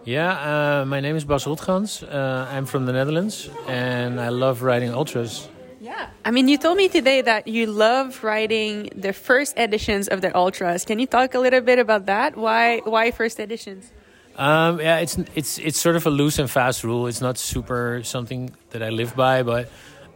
yeah, 0.05 0.81
uh, 0.81 0.85
my 0.85 1.01
name 1.01 1.17
is 1.17 1.25
Bas 1.25 1.45
Rotgans. 1.45 2.03
Uh, 2.03 2.47
I'm 2.55 2.67
from 2.67 2.87
the 2.87 2.93
Netherlands, 2.93 3.51
and 3.69 4.21
I 4.21 4.31
love 4.31 4.63
riding 4.63 4.91
ultras. 4.95 5.49
Yeah. 5.81 6.07
I 6.25 6.31
mean, 6.31 6.47
you 6.49 6.59
told 6.59 6.77
me 6.77 6.89
today 6.89 7.23
that 7.23 7.47
you 7.49 7.67
love 7.67 8.23
riding 8.23 8.91
the 8.97 9.13
first 9.13 9.59
editions 9.59 10.07
of 10.09 10.21
the 10.21 10.31
ultras. 10.35 10.85
Can 10.85 10.99
you 11.01 11.07
talk 11.07 11.35
a 11.35 11.41
little 11.41 11.61
bit 11.61 11.79
about 11.79 12.07
that? 12.07 12.37
Why 12.37 12.81
why 12.85 13.11
first 13.11 13.39
editions? 13.41 13.91
Um, 14.37 14.81
yeah, 14.81 14.99
it's 15.05 15.19
it's 15.35 15.59
it's 15.59 15.79
sort 15.79 15.97
of 15.97 16.07
a 16.07 16.11
loose 16.11 16.39
and 16.39 16.49
fast 16.49 16.85
rule. 16.85 17.09
It's 17.09 17.21
not 17.21 17.37
super 17.37 18.03
something 18.05 18.55
that 18.71 18.83
I 18.83 18.91
live 18.91 19.15
by, 19.17 19.43
but 19.43 19.69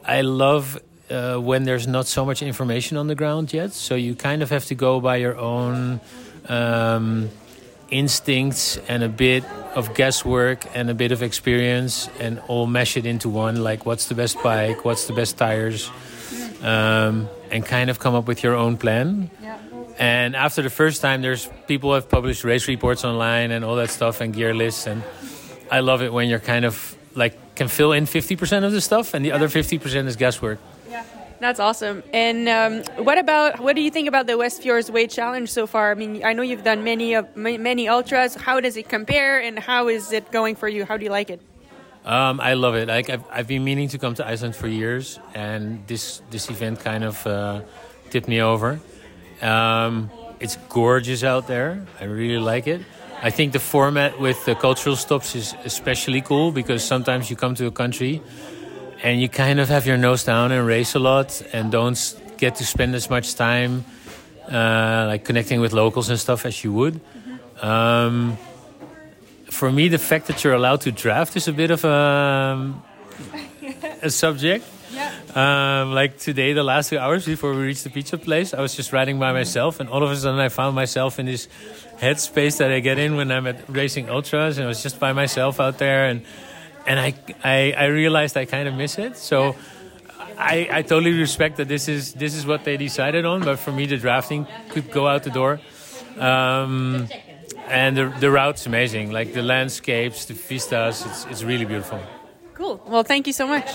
I 0.04 0.22
love 0.22 0.80
uh, 1.10 1.36
when 1.36 1.64
there's 1.64 1.86
not 1.86 2.06
so 2.06 2.24
much 2.24 2.42
information 2.42 2.96
on 2.96 3.06
the 3.06 3.14
ground 3.14 3.52
yet. 3.52 3.72
So 3.72 3.94
you 3.94 4.14
kind 4.14 4.42
of 4.42 4.50
have 4.50 4.64
to 4.66 4.74
go 4.74 5.00
by 5.00 5.16
your 5.16 5.36
own 5.36 6.00
um, 6.48 7.30
instincts 7.90 8.78
and 8.88 9.02
a 9.02 9.08
bit 9.08 9.44
of 9.74 9.94
guesswork 9.94 10.64
and 10.74 10.90
a 10.90 10.94
bit 10.94 11.12
of 11.12 11.22
experience, 11.22 12.08
and 12.20 12.40
all 12.48 12.66
mesh 12.66 12.96
it 12.96 13.06
into 13.06 13.28
one. 13.28 13.62
Like, 13.62 13.86
what's 13.86 14.08
the 14.08 14.14
best 14.14 14.42
bike? 14.42 14.84
What's 14.84 15.06
the 15.06 15.12
best 15.12 15.36
tires? 15.36 15.90
Um, 16.62 17.28
and 17.50 17.64
kind 17.64 17.90
of 17.90 17.98
come 17.98 18.14
up 18.14 18.26
with 18.26 18.42
your 18.42 18.54
own 18.54 18.76
plan. 18.76 19.30
And 19.98 20.36
after 20.36 20.62
the 20.62 20.70
first 20.70 21.00
time, 21.00 21.22
there's 21.22 21.48
people 21.66 21.94
have 21.94 22.08
published 22.08 22.44
race 22.44 22.68
reports 22.68 23.04
online 23.04 23.50
and 23.50 23.64
all 23.64 23.76
that 23.76 23.90
stuff 23.90 24.20
and 24.20 24.34
gear 24.34 24.54
lists. 24.54 24.86
And 24.86 25.02
I 25.70 25.80
love 25.80 26.02
it 26.02 26.12
when 26.12 26.28
you're 26.28 26.40
kind 26.40 26.64
of 26.64 26.96
like 27.14 27.54
can 27.54 27.68
fill 27.68 27.92
in 27.92 28.04
50% 28.04 28.64
of 28.64 28.72
the 28.72 28.80
stuff 28.80 29.14
and 29.14 29.24
the 29.24 29.32
other 29.32 29.48
50% 29.48 30.06
is 30.06 30.16
guesswork. 30.16 30.58
That's 31.38 31.60
awesome. 31.60 32.02
And 32.12 32.48
um, 32.48 33.04
what 33.04 33.18
about 33.18 33.60
what 33.60 33.76
do 33.76 33.82
you 33.82 33.90
think 33.90 34.08
about 34.08 34.26
the 34.26 34.38
West 34.38 34.62
Fjords 34.62 34.90
Way 34.90 35.06
Challenge 35.06 35.50
so 35.50 35.66
far? 35.66 35.90
I 35.90 35.94
mean, 35.94 36.24
I 36.24 36.32
know 36.32 36.42
you've 36.42 36.64
done 36.64 36.82
many 36.82 37.14
of 37.14 37.36
many 37.36 37.88
ultras. 37.88 38.34
How 38.34 38.60
does 38.60 38.76
it 38.76 38.88
compare, 38.88 39.38
and 39.40 39.58
how 39.58 39.88
is 39.88 40.12
it 40.12 40.32
going 40.32 40.56
for 40.56 40.68
you? 40.68 40.84
How 40.84 40.96
do 40.96 41.04
you 41.04 41.10
like 41.10 41.28
it? 41.30 41.40
Um, 42.04 42.40
I 42.40 42.54
love 42.54 42.74
it. 42.76 42.88
Like 42.88 43.10
I've, 43.10 43.24
I've 43.30 43.48
been 43.48 43.64
meaning 43.64 43.88
to 43.88 43.98
come 43.98 44.14
to 44.14 44.26
Iceland 44.26 44.56
for 44.56 44.68
years, 44.68 45.18
and 45.34 45.86
this 45.86 46.22
this 46.30 46.48
event 46.48 46.80
kind 46.80 47.04
of 47.04 47.26
uh, 47.26 47.60
tipped 48.10 48.28
me 48.28 48.40
over. 48.40 48.80
Um, 49.42 50.10
it's 50.40 50.56
gorgeous 50.68 51.22
out 51.22 51.48
there. 51.48 51.84
I 52.00 52.04
really 52.04 52.38
like 52.38 52.66
it. 52.66 52.80
I 53.22 53.30
think 53.30 53.52
the 53.52 53.58
format 53.58 54.20
with 54.20 54.44
the 54.44 54.54
cultural 54.54 54.94
stops 54.94 55.34
is 55.34 55.54
especially 55.64 56.20
cool 56.20 56.52
because 56.52 56.84
sometimes 56.84 57.28
you 57.30 57.36
come 57.36 57.54
to 57.56 57.66
a 57.66 57.70
country 57.70 58.22
and 59.02 59.20
you 59.20 59.28
kind 59.28 59.60
of 59.60 59.68
have 59.68 59.86
your 59.86 59.96
nose 59.96 60.24
down 60.24 60.52
and 60.52 60.66
race 60.66 60.94
a 60.94 60.98
lot 60.98 61.42
and 61.52 61.70
don't 61.70 61.98
get 62.38 62.56
to 62.56 62.64
spend 62.64 62.94
as 62.94 63.08
much 63.10 63.34
time 63.34 63.84
uh, 64.50 65.06
like 65.08 65.24
connecting 65.24 65.60
with 65.60 65.72
locals 65.72 66.08
and 66.08 66.18
stuff 66.18 66.46
as 66.46 66.62
you 66.62 66.72
would. 66.72 67.00
Um, 67.60 68.36
for 69.50 69.70
me, 69.70 69.88
the 69.88 69.98
fact 69.98 70.26
that 70.26 70.44
you're 70.44 70.54
allowed 70.54 70.82
to 70.82 70.92
draft 70.92 71.36
is 71.36 71.48
a 71.48 71.52
bit 71.52 71.70
of 71.70 71.84
a, 71.84 72.74
a 74.02 74.10
subject. 74.10 74.64
Um, 75.36 75.92
like 75.92 76.16
today, 76.16 76.54
the 76.54 76.62
last 76.62 76.88
two 76.88 76.98
hours 76.98 77.26
before 77.26 77.52
we 77.52 77.60
reached 77.60 77.84
the 77.84 77.90
pizza 77.90 78.16
place, 78.16 78.54
I 78.54 78.62
was 78.62 78.74
just 78.74 78.94
riding 78.94 79.18
by 79.18 79.34
myself, 79.34 79.80
and 79.80 79.88
all 79.90 80.02
of 80.02 80.10
a 80.10 80.16
sudden, 80.16 80.40
I 80.40 80.48
found 80.48 80.74
myself 80.74 81.18
in 81.18 81.26
this 81.26 81.46
headspace 81.98 82.56
that 82.56 82.72
I 82.72 82.80
get 82.80 82.98
in 82.98 83.16
when 83.16 83.30
I'm 83.30 83.46
at 83.46 83.68
racing 83.68 84.08
ultras, 84.08 84.56
and 84.56 84.64
I 84.64 84.68
was 84.68 84.82
just 84.82 84.98
by 84.98 85.12
myself 85.12 85.60
out 85.60 85.76
there, 85.76 86.06
and 86.06 86.22
and 86.86 86.98
I 87.00 87.14
I, 87.44 87.72
I 87.72 87.84
realized 87.86 88.36
I 88.36 88.44
kind 88.44 88.68
of 88.68 88.74
miss 88.74 88.98
it. 88.98 89.16
So. 89.16 89.56
I, 90.38 90.68
I 90.70 90.82
totally 90.82 91.18
respect 91.18 91.56
that 91.56 91.68
this 91.68 91.88
is 91.88 92.12
this 92.12 92.34
is 92.34 92.44
what 92.44 92.62
they 92.64 92.76
decided 92.76 93.24
on, 93.24 93.42
but 93.42 93.58
for 93.58 93.72
me 93.72 93.86
the 93.86 93.96
drafting 93.96 94.46
could 94.68 94.90
go 94.90 95.08
out 95.08 95.22
the 95.22 95.30
door. 95.30 95.60
Um, 96.18 97.08
and 97.68 97.96
the, 97.96 98.12
the 98.20 98.30
route's 98.30 98.66
amazing, 98.66 99.12
like 99.12 99.32
the 99.32 99.42
landscapes, 99.42 100.26
the 100.26 100.34
vistas. 100.34 101.06
It's 101.06 101.24
it's 101.26 101.42
really 101.42 101.64
beautiful. 101.64 102.00
Cool. 102.54 102.82
Well, 102.86 103.02
thank 103.02 103.26
you 103.26 103.32
so 103.32 103.46
much. 103.46 103.70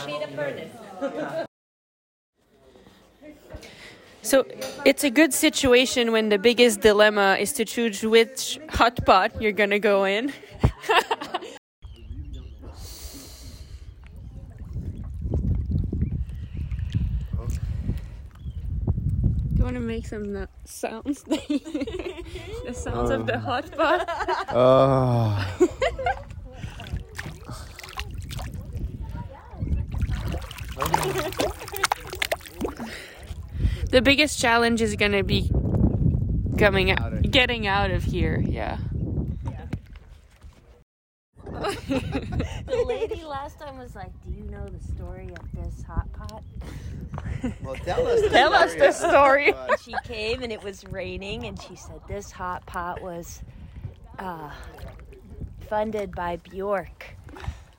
So 4.23 4.45
it's 4.85 5.03
a 5.03 5.09
good 5.09 5.33
situation 5.33 6.11
when 6.11 6.29
the 6.29 6.37
biggest 6.37 6.81
dilemma 6.81 7.37
is 7.39 7.53
to 7.53 7.65
choose 7.65 8.03
which 8.03 8.59
hot 8.69 9.03
pot 9.05 9.41
you're 9.41 9.51
gonna 9.51 9.79
go 9.79 10.05
in. 10.05 10.31
Do 19.50 19.50
you 19.61 19.65
want 19.65 19.75
to 19.75 19.79
make 19.79 20.07
some 20.07 20.47
sounds? 20.65 21.21
the 21.23 22.73
sounds 22.73 23.11
of 23.11 23.27
the 23.27 23.35
um, 23.35 23.41
hot 23.41 23.71
pot. 23.77 24.09
Oh. 24.49 25.57
The 33.91 34.01
biggest 34.01 34.39
challenge 34.39 34.81
is 34.81 34.95
gonna 34.95 35.21
be 35.21 35.51
coming 36.57 36.91
out, 36.91 37.21
getting 37.23 37.67
out 37.67 37.91
of 37.91 38.03
here. 38.05 38.41
Yeah. 38.47 38.77
the 41.43 42.83
lady 42.87 43.23
last 43.25 43.59
time 43.59 43.70
was 43.81 43.95
like, 43.95 44.11
"Do 44.23 44.31
you 44.31 44.43
know 44.49 44.65
the 44.67 44.93
story 44.93 45.29
of 45.29 45.51
this 45.53 45.83
hot 45.83 46.11
pot?" 46.13 46.43
Well, 47.63 47.75
tell 47.75 48.07
us. 48.07 48.31
Tell 48.31 48.53
us 48.53 48.75
the 48.75 48.91
story. 48.91 49.53
She 49.83 49.95
came 50.03 50.43
and 50.43 50.51
it 50.51 50.63
was 50.63 50.85
raining, 50.85 51.45
and 51.45 51.59
she 51.59 51.75
said 51.75 51.99
this 52.07 52.31
hot 52.31 52.65
pot 52.67 53.01
was 53.01 53.41
uh, 54.19 54.51
funded 55.67 56.13
by 56.15 56.37
Bjork. 56.37 57.15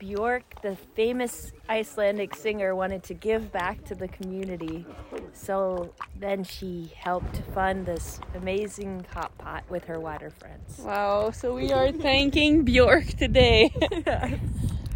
Bjork, 0.01 0.61
the 0.63 0.75
famous 0.75 1.53
Icelandic 1.69 2.35
singer, 2.35 2.75
wanted 2.75 3.05
to 3.05 3.15
give 3.15 3.53
back 3.53 3.85
to 3.85 3.95
the 3.95 4.09
community. 4.09 4.85
So 5.33 5.95
then 6.19 6.43
she 6.43 6.93
helped 6.97 7.41
fund 7.55 7.87
this 7.87 8.19
amazing 8.35 9.07
hot 9.15 9.37
pot 9.39 9.63
with 9.71 9.85
her 9.85 10.01
water 10.01 10.31
friends. 10.31 10.81
Wow. 10.81 11.31
So 11.31 11.55
we 11.55 11.73
are 11.73 11.93
thanking 11.93 12.65
Bjork 12.65 13.07
today. 13.07 13.73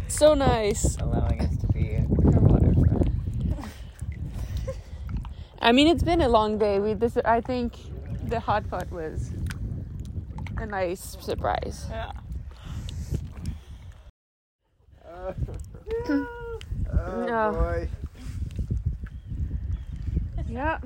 so 0.07 0.33
nice. 0.33 0.97
Allowing 0.97 1.41
us 1.41 1.57
to 1.57 1.67
be 1.67 1.95
her 1.95 2.39
water. 2.39 2.73
I 5.61 5.71
mean, 5.71 5.87
it's 5.87 6.03
been 6.03 6.21
a 6.21 6.29
long 6.29 6.57
day. 6.57 6.79
We 6.79 6.93
this 6.93 7.17
I 7.25 7.41
think 7.41 7.73
the 8.27 8.39
hot 8.39 8.69
pot 8.69 8.91
was 8.91 9.31
a 10.57 10.65
nice 10.65 11.17
surprise. 11.19 11.85
Yeah. 11.89 12.11
Oh, 16.99 17.25
no. 17.25 17.51
boy. 17.51 17.89
Yeah. 20.47 20.79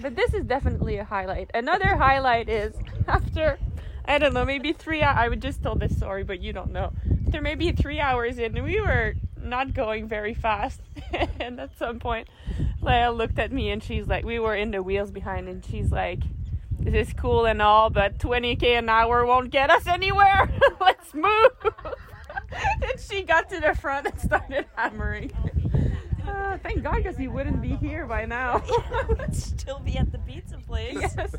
But 0.00 0.14
this 0.14 0.34
is 0.34 0.44
definitely 0.44 0.98
a 0.98 1.04
highlight. 1.04 1.50
Another 1.54 1.96
highlight 1.96 2.48
is 2.48 2.74
after, 3.08 3.58
I 4.04 4.18
don't 4.18 4.34
know, 4.34 4.44
maybe 4.44 4.72
three 4.72 5.02
hours. 5.02 5.16
I 5.18 5.28
would 5.28 5.40
just 5.40 5.62
tell 5.62 5.74
this 5.74 5.96
story, 5.96 6.22
but 6.22 6.40
you 6.40 6.52
don't 6.52 6.72
know. 6.72 6.92
Maybe 7.40 7.72
three 7.72 8.00
hours 8.00 8.38
in, 8.38 8.62
we 8.62 8.80
were 8.80 9.14
not 9.40 9.74
going 9.74 10.08
very 10.08 10.34
fast. 10.34 10.80
and 11.40 11.60
at 11.60 11.76
some 11.78 11.98
point, 11.98 12.28
Leia 12.82 13.16
looked 13.16 13.38
at 13.38 13.52
me 13.52 13.70
and 13.70 13.82
she's 13.82 14.06
like, 14.06 14.24
we 14.24 14.38
were 14.38 14.54
in 14.54 14.70
the 14.70 14.82
wheels 14.82 15.10
behind, 15.10 15.48
and 15.48 15.64
she's 15.64 15.90
like, 15.90 16.20
this 16.78 17.08
is 17.08 17.14
cool 17.14 17.46
and 17.46 17.60
all, 17.60 17.90
but 17.90 18.18
20k 18.18 18.78
an 18.78 18.88
hour 18.88 19.24
won't 19.26 19.50
get 19.50 19.70
us 19.70 19.86
anywhere. 19.86 20.50
Let's 20.80 21.14
move. 21.14 21.52
and 22.82 23.00
she 23.00 23.22
got 23.22 23.48
to 23.50 23.60
the 23.60 23.74
front 23.74 24.06
and 24.06 24.20
started 24.20 24.66
hammering. 24.76 25.32
Uh, 26.26 26.58
thank 26.58 26.82
God, 26.82 26.96
because 26.96 27.16
he 27.16 27.28
wouldn't 27.28 27.62
be 27.62 27.76
here 27.76 28.06
by 28.06 28.26
now. 28.26 28.62
would 29.08 29.34
still 29.34 29.78
be 29.80 29.96
at 29.96 30.10
the 30.12 30.18
pizza 30.18 30.58
place. 30.58 30.98
Yes. 31.00 31.34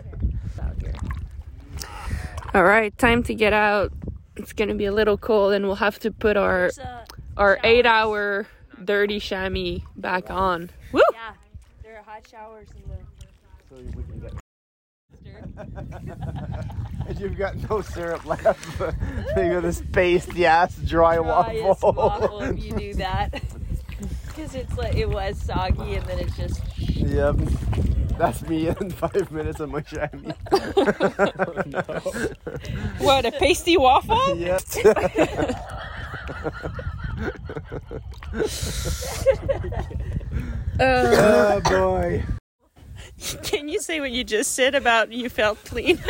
All 2.53 2.63
right, 2.63 2.97
time 2.97 3.23
to 3.23 3.35
get 3.35 3.53
out. 3.53 3.91
It's 4.37 4.53
gonna 4.53 4.75
be 4.75 4.85
a 4.85 4.91
little 4.91 5.17
cold, 5.17 5.53
and 5.53 5.65
we'll 5.65 5.75
have 5.75 5.99
to 5.99 6.11
put 6.11 6.37
our 6.37 6.67
uh, 6.67 7.05
our 7.35 7.55
showers. 7.55 7.59
eight-hour 7.63 8.47
dirty 8.83 9.19
chamois 9.19 9.79
back 9.95 10.29
on. 10.29 10.69
Woo! 10.91 11.01
Yeah, 11.11 11.33
there 11.83 11.97
are 11.97 12.03
hot 12.03 12.27
showers 12.29 12.67
in 12.75 12.89
the. 12.89 12.97
And 17.07 17.19
you've 17.19 17.37
got 17.37 17.55
no 17.69 17.81
syrup 17.81 18.25
left. 18.25 18.79
you 18.79 19.53
got 19.53 19.61
this 19.61 19.81
pasty 19.91 20.45
ass 20.45 20.75
dry 20.77 21.15
driest 21.15 21.83
waffle. 21.83 21.93
waffle 21.93 22.41
if 22.43 22.63
you 22.63 22.71
do 22.73 22.93
that. 22.95 23.41
Because 24.37 24.53
it's 24.53 24.77
like 24.77 24.93
it 24.93 25.09
was 25.09 25.41
soggy 25.41 25.95
and 25.95 26.05
then 26.05 26.19
it's 26.19 26.37
just 26.37 26.61
Yep. 26.77 27.37
That's 28.19 28.47
me 28.47 28.67
in 28.81 28.91
five 28.91 29.31
minutes 29.31 29.59
of 29.59 29.71
my 29.71 29.81
chamois. 29.81 30.33
What 32.99 33.25
a 33.25 33.31
pasty 33.31 33.77
waffle! 33.77 34.37
yep. 34.45 34.61
Uh, 40.79 40.79
oh 40.79 41.59
boy. 41.61 42.23
can 43.43 43.67
you 43.67 43.79
say 43.79 43.99
what 43.99 44.11
you 44.11 44.23
just 44.23 44.53
said 44.53 44.75
about 44.75 45.11
you 45.11 45.29
felt 45.29 45.63
clean? 45.65 45.99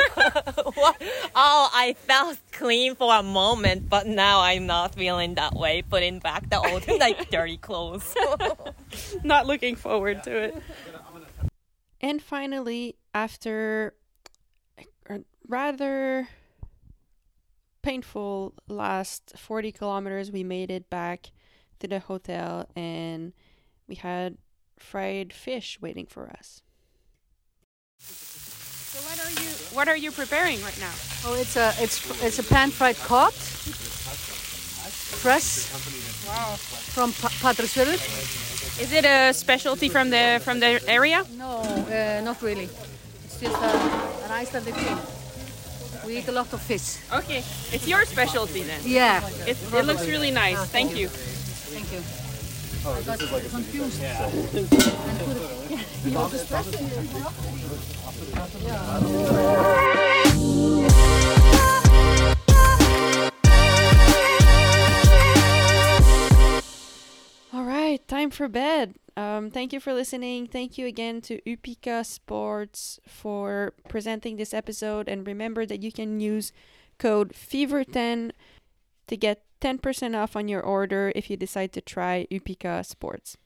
What? 0.73 1.01
Oh, 1.35 1.69
I 1.73 1.95
felt 1.97 2.37
clean 2.51 2.95
for 2.95 3.13
a 3.15 3.23
moment, 3.23 3.89
but 3.89 4.05
now 4.05 4.41
I'm 4.41 4.67
not 4.67 4.93
feeling 4.95 5.35
that 5.35 5.53
way. 5.53 5.81
Putting 5.81 6.19
back 6.19 6.49
the 6.49 6.59
old 6.59 6.87
like 6.99 7.29
dirty 7.29 7.57
clothes. 7.57 8.15
Not 9.23 9.47
looking 9.47 9.75
forward 9.75 10.23
to 10.23 10.37
it. 10.37 10.63
And 12.01 12.21
finally, 12.21 12.95
after 13.13 13.95
a 15.09 15.19
rather 15.47 16.27
painful 17.81 18.53
last 18.67 19.33
40 19.37 19.71
kilometers, 19.71 20.31
we 20.31 20.43
made 20.43 20.69
it 20.69 20.89
back 20.89 21.31
to 21.79 21.87
the 21.87 21.99
hotel 21.99 22.67
and 22.75 23.33
we 23.87 23.95
had 23.95 24.37
fried 24.77 25.33
fish 25.33 25.79
waiting 25.81 26.05
for 26.05 26.29
us. 26.29 26.61
So 28.01 28.99
what 29.07 29.19
are 29.25 29.31
you 29.41 29.49
what 29.75 29.87
are 29.87 29.97
you 29.97 30.11
preparing 30.11 30.61
right 30.63 30.79
now? 30.79 30.93
Oh, 31.25 31.35
it's 31.39 31.55
a 31.55 31.73
it's 31.79 31.97
it's 32.23 32.39
a 32.39 32.43
pan 32.43 32.71
fried 32.71 32.95
cod, 32.97 33.33
fresh 35.23 35.65
from 36.95 37.11
pa- 37.13 37.33
Patreksfjörður. 37.41 37.99
Is 38.81 38.91
it 38.91 39.05
a 39.05 39.33
specialty 39.33 39.89
from 39.89 40.09
the 40.09 40.39
from 40.43 40.59
the 40.59 40.79
area? 40.87 41.23
No, 41.37 41.59
uh, 41.61 42.21
not 42.23 42.41
really. 42.41 42.69
It's 43.25 43.39
just 43.39 43.55
uh, 43.55 44.25
an 44.25 44.31
Icelandic 44.31 44.75
thing. 44.75 44.97
We 46.05 46.17
eat 46.19 46.27
a 46.27 46.31
lot 46.31 46.53
of 46.53 46.61
fish. 46.61 46.97
Okay, 47.11 47.43
it's 47.73 47.87
your 47.87 48.05
specialty 48.05 48.63
then. 48.63 48.81
Yeah. 48.85 49.21
It, 49.45 49.57
it 49.73 49.85
looks 49.85 50.05
really 50.07 50.31
nice. 50.31 50.57
Ah, 50.59 50.65
Thank 50.71 50.95
you. 50.95 51.09
Thank 51.09 51.91
you. 51.91 52.01
I 52.89 53.01
got 53.01 53.19
confused. 53.19 54.01
And 54.01 54.49
put 54.49 55.37
yeah, 55.69 55.81
you 56.05 56.11
know, 56.11 56.29
distracted 56.29 56.81
me. 56.81 56.87
All 67.53 67.63
right, 67.63 68.07
time 68.07 68.29
for 68.29 68.47
bed. 68.47 68.95
Um, 69.17 69.51
thank 69.51 69.73
you 69.73 69.79
for 69.79 69.93
listening. 69.93 70.47
Thank 70.47 70.77
you 70.77 70.85
again 70.85 71.21
to 71.21 71.41
Upika 71.41 72.05
Sports 72.05 72.99
for 73.07 73.73
presenting 73.89 74.37
this 74.37 74.53
episode. 74.53 75.09
And 75.09 75.27
remember 75.27 75.65
that 75.65 75.81
you 75.81 75.91
can 75.91 76.19
use 76.19 76.53
code 76.99 77.33
FEVER10 77.33 78.31
to 79.07 79.17
get 79.17 79.43
10% 79.61 80.15
off 80.15 80.35
on 80.35 80.47
your 80.47 80.61
order 80.61 81.11
if 81.15 81.29
you 81.29 81.37
decide 81.37 81.73
to 81.73 81.81
try 81.81 82.27
Upika 82.31 82.85
Sports. 82.85 83.37